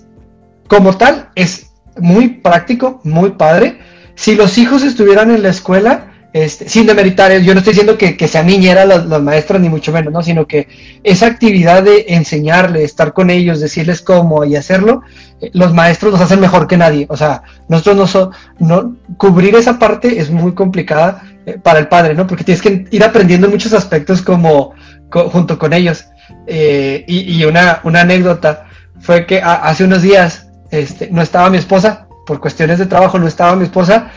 [0.68, 3.78] como tal es muy práctico, muy padre
[4.18, 8.16] si los hijos estuvieran en la escuela, este, sin demeritar, yo no estoy diciendo que,
[8.16, 10.22] que sean niñeras las, las, maestras, ni mucho menos, ¿no?
[10.22, 10.68] sino que
[11.03, 15.03] esa actividad de enseñarle, estar con ellos, decirles cómo y hacerlo,
[15.41, 17.07] eh, los maestros los hacen mejor que nadie.
[17.09, 21.89] O sea, nosotros no, so, no cubrir esa parte es muy complicada eh, para el
[21.89, 22.26] padre, ¿no?
[22.26, 24.74] Porque tienes que ir aprendiendo muchos aspectos como
[25.11, 26.05] junto con ellos.
[26.47, 28.66] Eh, y, una, una, anécdota
[29.01, 33.26] fue que hace unos días este, no estaba mi esposa, por cuestiones de trabajo no
[33.26, 34.11] estaba mi esposa,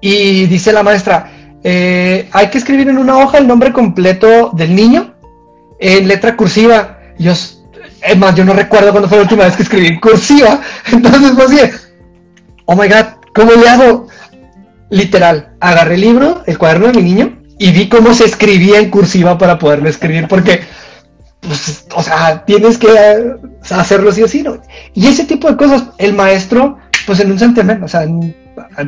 [0.00, 1.32] y dice la maestra,
[1.64, 5.14] eh, hay que escribir en una hoja el nombre completo del niño
[5.78, 6.98] en letra cursiva.
[7.18, 10.60] Yo, es más, yo no recuerdo cuándo fue la última vez que escribí en cursiva.
[10.92, 11.88] Entonces, pues
[12.66, 14.08] oh my god, ¿cómo le hago?
[14.90, 18.90] Literal, agarré el libro, el cuaderno de mi niño, y vi cómo se escribía en
[18.90, 20.60] cursiva para poderlo escribir, porque,
[21.40, 22.88] pues, o sea, tienes que
[23.70, 24.60] hacerlo sí o sí, ¿no?
[24.94, 28.06] Y ese tipo de cosas, el maestro, pues en un santiamén, o sea,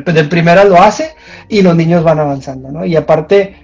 [0.05, 1.11] de primera lo hace
[1.47, 2.85] y los niños van avanzando, ¿no?
[2.85, 3.55] Y aparte,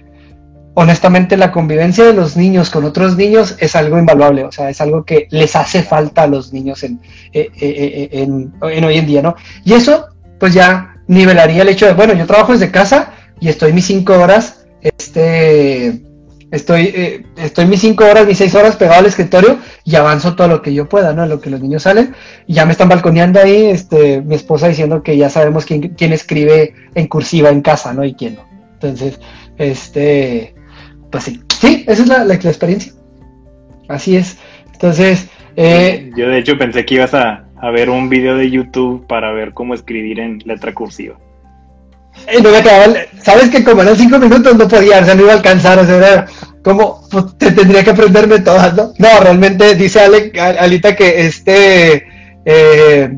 [0.74, 4.80] honestamente, la convivencia de los niños con otros niños es algo invaluable, o sea, es
[4.80, 7.00] algo que les hace falta a los niños en,
[7.32, 9.36] eh, eh, eh, en, en hoy en día, ¿no?
[9.64, 10.06] Y eso,
[10.38, 14.14] pues ya nivelaría el hecho de, bueno, yo trabajo desde casa y estoy mis cinco
[14.14, 16.02] horas este,
[16.50, 20.48] estoy, eh, estoy mis cinco horas, mis seis horas pegado al escritorio y avanzo todo
[20.48, 21.26] lo que yo pueda, ¿no?
[21.26, 22.14] lo que los niños salen.
[22.46, 26.12] Y ya me están balconeando ahí, este, mi esposa diciendo que ya sabemos quién, quién
[26.12, 28.04] escribe en cursiva en casa, ¿no?
[28.04, 28.46] Y quién no.
[28.74, 29.20] Entonces,
[29.58, 30.54] este,
[31.10, 32.92] pues sí, sí, esa es la, la, experiencia.
[33.88, 34.38] Así es.
[34.72, 39.06] Entonces, eh, yo de hecho pensé que ibas a, a ver un video de YouTube
[39.06, 41.16] para ver cómo escribir en letra cursiva.
[42.42, 45.32] No me quedaba, sabes que como eran cinco minutos no podía, o sea, no iba
[45.32, 46.26] a alcanzar, o sea,
[46.62, 48.92] como pues, te tendría que aprenderme todas, ¿no?
[48.98, 52.04] No, realmente dice Ale, Alita que este,
[52.44, 53.16] eh,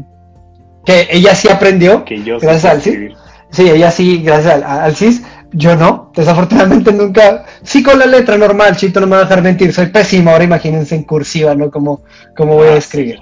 [0.85, 3.13] que ella sí aprendió, que yo gracias al CIS.
[3.51, 5.23] Sí, ella sí, gracias al, CIS.
[5.53, 7.47] Yo no, desafortunadamente nunca.
[7.63, 9.73] Sí, con la letra normal, Chito, no me va a dejar mentir.
[9.73, 11.71] Soy pésimo, ahora imagínense en cursiva, ¿no?
[11.71, 12.03] Como,
[12.37, 13.19] como voy a ah, escribir.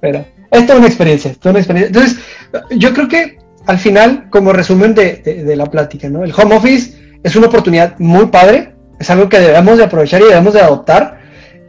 [0.00, 1.88] Pero esta es una experiencia, esta es una experiencia.
[1.88, 2.24] Entonces,
[2.78, 3.39] yo creo que
[3.70, 6.24] al final, como resumen de, la plática, ¿no?
[6.24, 6.92] El home office
[7.22, 11.20] es una oportunidad muy padre, es algo que debemos de aprovechar y debemos de adoptar,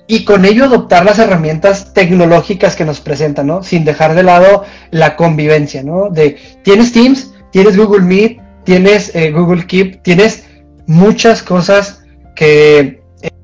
[0.07, 3.61] y con ello adoptar las herramientas tecnológicas que nos presentan, ¿no?
[3.61, 6.09] Sin dejar de lado la convivencia, ¿no?
[6.09, 10.45] De, tienes Teams, tienes Google Meet, tienes eh, Google Keep, tienes
[10.87, 12.03] muchas cosas
[12.35, 13.03] que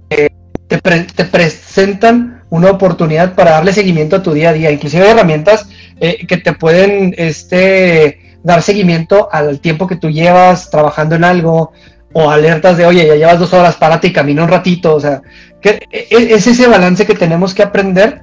[0.09, 0.29] eh,
[0.67, 4.71] te, presentan una oportunidad para darle seguimiento a tu día a día.
[4.71, 11.15] Inclusive herramientas eh, que te pueden, este, dar seguimiento al tiempo que tú llevas trabajando
[11.15, 11.71] en algo
[12.13, 15.21] o alertas de, oye, ya llevas dos horas, párate y camina un ratito, o sea,
[15.61, 18.21] e, e, es ese balance que tenemos que aprender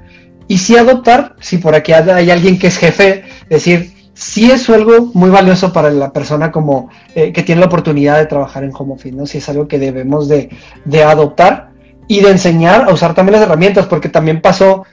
[0.48, 5.10] y sí adoptar, si por aquí hay alguien que es jefe, decir, sí es algo
[5.14, 8.94] muy valioso para la persona como eh, que tiene la oportunidad de trabajar en home
[8.94, 9.26] office, ¿no?
[9.26, 10.50] Si es algo que debemos de,
[10.84, 11.70] de adoptar
[12.08, 14.84] y de enseñar a usar también las herramientas, porque también pasó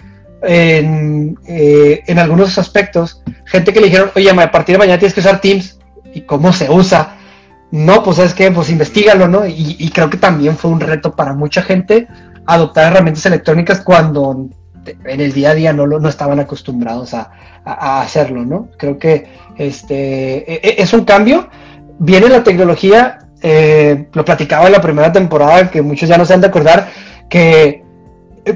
[0.42, 5.14] en, eh, en algunos aspectos, gente que le dijeron, oye, a partir de mañana tienes
[5.14, 5.80] que usar Teams,
[6.14, 7.18] ¿y cómo se usa?
[7.72, 9.46] No, pues es que, pues investigalo, ¿no?
[9.48, 12.08] Y, creo que también fue un reto para mucha gente
[12.46, 14.50] adoptar herramientas electrónicas cuando
[15.06, 17.32] en el día a día no, no estaban acostumbrados a,
[17.64, 18.70] hacerlo, ¿no?
[18.78, 21.48] Creo que este e, e, es un cambio.
[22.00, 26.34] Viene la tecnología, eh, lo platicaba en la primera temporada, que muchos ya no se
[26.34, 26.90] han de acordar,
[27.30, 27.84] que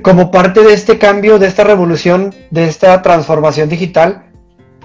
[0.02, 4.26] como parte de este cambio, de esta revolución, de esta transformación digital,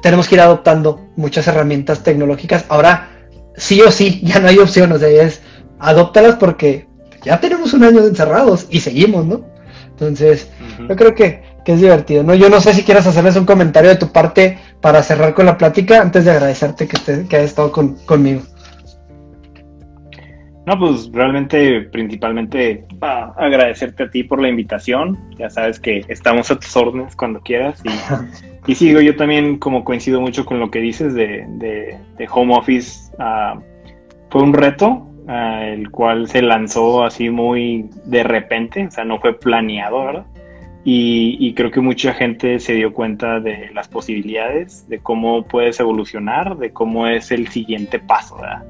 [0.03, 2.65] tenemos que ir adoptando muchas herramientas tecnológicas.
[2.69, 3.09] Ahora,
[3.57, 5.41] sí o sí, ya no hay opción, o sea, es
[5.79, 6.87] adóptalas porque
[7.23, 9.45] ya tenemos un año encerrados y seguimos, ¿no?
[9.91, 10.49] Entonces,
[10.89, 12.35] yo creo que, que, es divertido, ¿no?
[12.35, 15.59] Yo no sé si quieras hacerles un comentario de tu parte para cerrar con la
[15.59, 18.41] plática antes de agradecerte que, te, que hayas estado con, conmigo.
[20.71, 25.19] No, pues realmente, principalmente, agradecerte a ti por la invitación.
[25.37, 27.83] Ya sabes que estamos a tus órdenes cuando quieras.
[27.85, 32.55] Y, y sigo, yo también como coincido mucho con lo que dices de, de, home
[32.55, 33.11] office.
[33.19, 33.59] Ah,
[34.31, 39.19] fue un reto, ah, el cual se lanzó así muy de repente, o sea, no
[39.19, 40.27] fue planeado, ¿verdad?
[40.85, 45.81] Y, y, creo que mucha gente se dio cuenta de las posibilidades, de cómo puedes
[45.81, 48.63] evolucionar, de cómo es el siguiente paso, ¿verdad?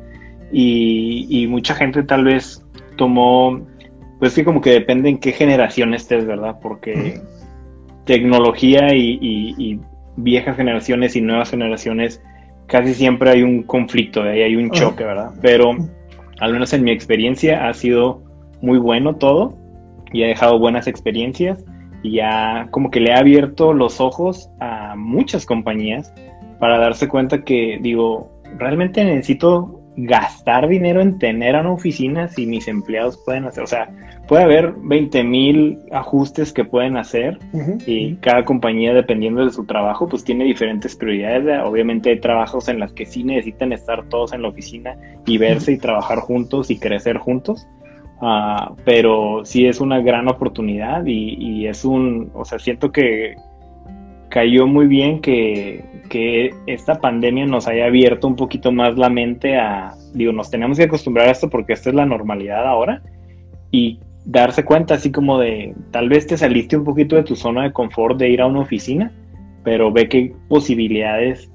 [0.52, 2.64] Y, mucha gente tal vez
[2.96, 3.60] tomó,
[4.18, 6.58] pues que como que depende en qué generación estés, ¿verdad?
[6.60, 7.20] Porque
[8.04, 9.80] tecnología y,
[10.16, 12.22] viejas generaciones y nuevas generaciones,
[12.66, 15.30] casi siempre hay un conflicto, ahí hay un choque, ¿verdad?
[15.40, 15.70] Pero
[16.40, 18.22] al menos en mi experiencia ha sido
[18.60, 19.54] muy bueno todo
[20.12, 21.64] y ha dejado buenas experiencias
[22.02, 26.12] y ya como que le ha abierto los ojos a muchas compañías
[26.58, 32.68] para darse cuenta que digo, realmente necesito gastar dinero en tener una oficina si mis
[32.68, 33.90] empleados pueden hacer, o sea,
[34.28, 37.38] puede haber 20 mil ajustes que pueden hacer
[37.86, 42.78] y cada compañía dependiendo de su trabajo pues tiene diferentes prioridades, obviamente hay trabajos en
[42.78, 46.78] los que sí necesitan estar todos en la oficina y verse y trabajar juntos y
[46.78, 47.66] crecer juntos,
[48.22, 53.36] Ah, pero sí es una gran oportunidad y, y, es un, o sea, siento que
[54.28, 59.56] cayó muy bien que, que, esta pandemia nos haya abierto un poquito más la mente
[59.56, 63.02] a, digo, nos tenemos que acostumbrar a esto porque esta es la normalidad ahora
[63.70, 67.62] y darse cuenta así como de, tal vez te saliste un poquito de tu zona
[67.62, 69.10] de confort de ir a una oficina,
[69.64, 71.50] pero ve qué posibilidades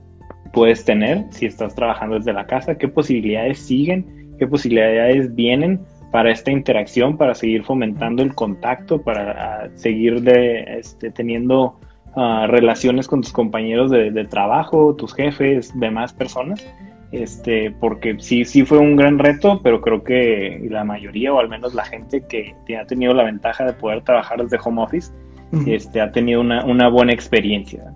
[0.53, 5.81] puedes tener si estás trabajando desde la casa, qué posibilidades siguen, qué posibilidades vienen
[6.11, 11.77] para esta interacción, para seguir fomentando el contacto, para seguir de, este, teniendo
[12.15, 16.65] ah, relaciones con tus compañeros de, trabajo, tus jefes, demás personas.
[17.11, 21.47] Este, porque sí, sí fue un gran reto, pero creo que la mayoría, o al
[21.47, 25.11] menos la gente que, ha tenido la ventaja de poder trabajar desde home office,
[25.65, 27.93] este, ha tenido una, una buena experiencia.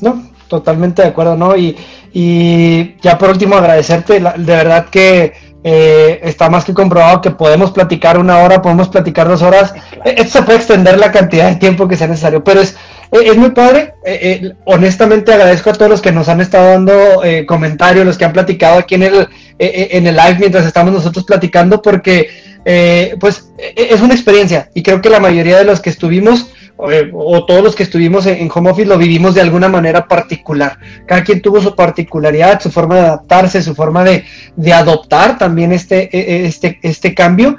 [0.00, 1.56] No, totalmente de acuerdo, ¿no?
[1.56, 1.76] Y,
[2.12, 7.70] y ya por último agradecerte, de verdad que eh, está más que comprobado que podemos
[7.70, 9.72] platicar una hora, podemos platicar dos horas.
[10.04, 12.76] E, esto se puede extender la cantidad de tiempo que sea necesario, pero es,
[13.20, 13.94] es muy padre.
[14.04, 18.24] E, honestamente agradezco a todos los que nos han estado dando eh, comentarios, los que
[18.24, 22.28] han platicado aquí en el, en el live mientras estamos nosotros platicando, porque
[22.64, 27.46] eh, pues es una experiencia y creo que la mayoría de los que estuvimos o,
[27.46, 30.78] todos los que estuvimos en, home office lo vivimos de alguna manera particular.
[31.06, 34.24] Cada quien tuvo su particularidad, su forma de adaptarse, su forma de,
[34.72, 37.56] adoptar también este, e, e, este, este cambio.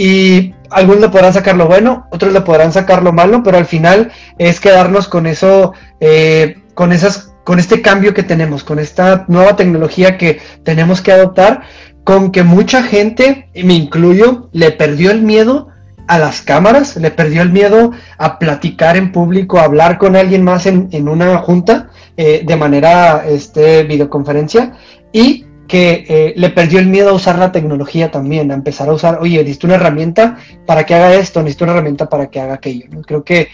[0.00, 3.66] Y algunos le podrán sacar lo bueno, otros le podrán sacar lo malo, pero al
[3.66, 9.24] final es quedarnos con eso, eh, con esas, con este cambio que tenemos, con esta
[9.26, 11.62] nueva tecnología que tenemos que adoptar,
[12.04, 15.66] con que mucha gente, y me incluyo, le perdió el miedo
[16.06, 20.44] a las cámaras, le perdió el miedo a platicar en público, a hablar con alguien
[20.44, 24.74] más en, una junta eh, de manera este, videoconferencia
[25.12, 28.94] y que eh, le perdió el miedo a usar la tecnología también, a empezar a
[28.94, 32.54] usar, oye, necesito una herramienta para que haga esto, necesito una herramienta para que haga
[32.54, 32.86] aquello.
[33.06, 33.48] Creo que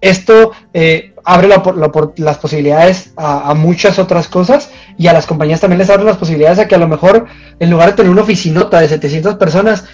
[0.00, 1.48] esto eh, abre
[2.16, 6.16] las posibilidades a, a, muchas otras cosas y a las compañías también les abre las
[6.16, 7.26] posibilidades a que a lo mejor
[7.58, 9.84] en lugar de tener una oficinota de 700 personas,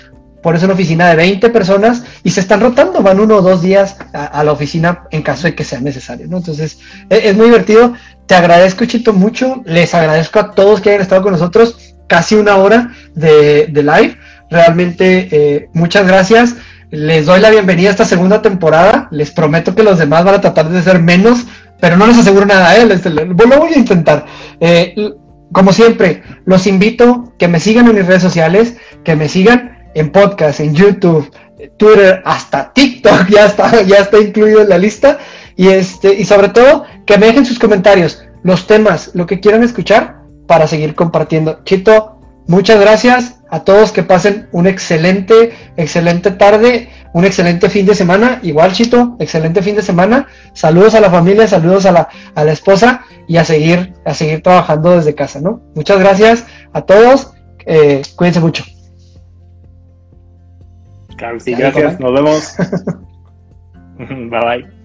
[0.46, 3.96] pones una oficina de 20 personas y se están rotando, van uno o dos días
[4.12, 6.36] a, la oficina en caso de que sea necesario, ¿no?
[6.36, 6.78] Entonces,
[7.10, 7.94] e, es, muy divertido.
[8.26, 9.62] Te agradezco, Chito, mucho.
[9.64, 14.16] Les agradezco a todos que hayan estado con nosotros casi una hora de, live.
[14.50, 16.56] Realmente, eh, muchas gracias.
[16.90, 19.08] Les doy la bienvenida a esta segunda temporada.
[19.10, 21.46] Les prometo que los demás van a tratar de ser menos,
[21.80, 22.86] pero no les aseguro nada, ¿eh?
[22.86, 24.26] lo voy a intentar.
[24.60, 24.94] Eh,
[25.52, 30.10] como siempre, los invito que me sigan en mis redes sociales, que me sigan en
[30.10, 31.30] podcast, en YouTube,
[31.76, 35.18] Twitter, hasta TikTok ya está, ya está incluido en la lista.
[35.56, 39.62] Y este, y sobre todo, que me dejen sus comentarios, los temas, lo que quieran
[39.62, 41.62] escuchar para seguir compartiendo.
[41.64, 47.94] Chito, muchas gracias a todos que pasen un excelente, excelente tarde, un excelente fin de
[47.94, 48.40] semana.
[48.42, 50.26] Igual, Chito, excelente fin de semana.
[50.52, 54.42] Saludos a la familia, saludos a la, a la esposa y a seguir, a seguir
[54.42, 55.62] trabajando desde casa, ¿no?
[55.74, 57.32] Muchas gracias a todos.
[57.64, 58.64] Eh, cuídense mucho.
[61.16, 61.98] Claro, sí, gracias.
[61.98, 62.54] Nos vemos.
[63.98, 64.75] bye bye.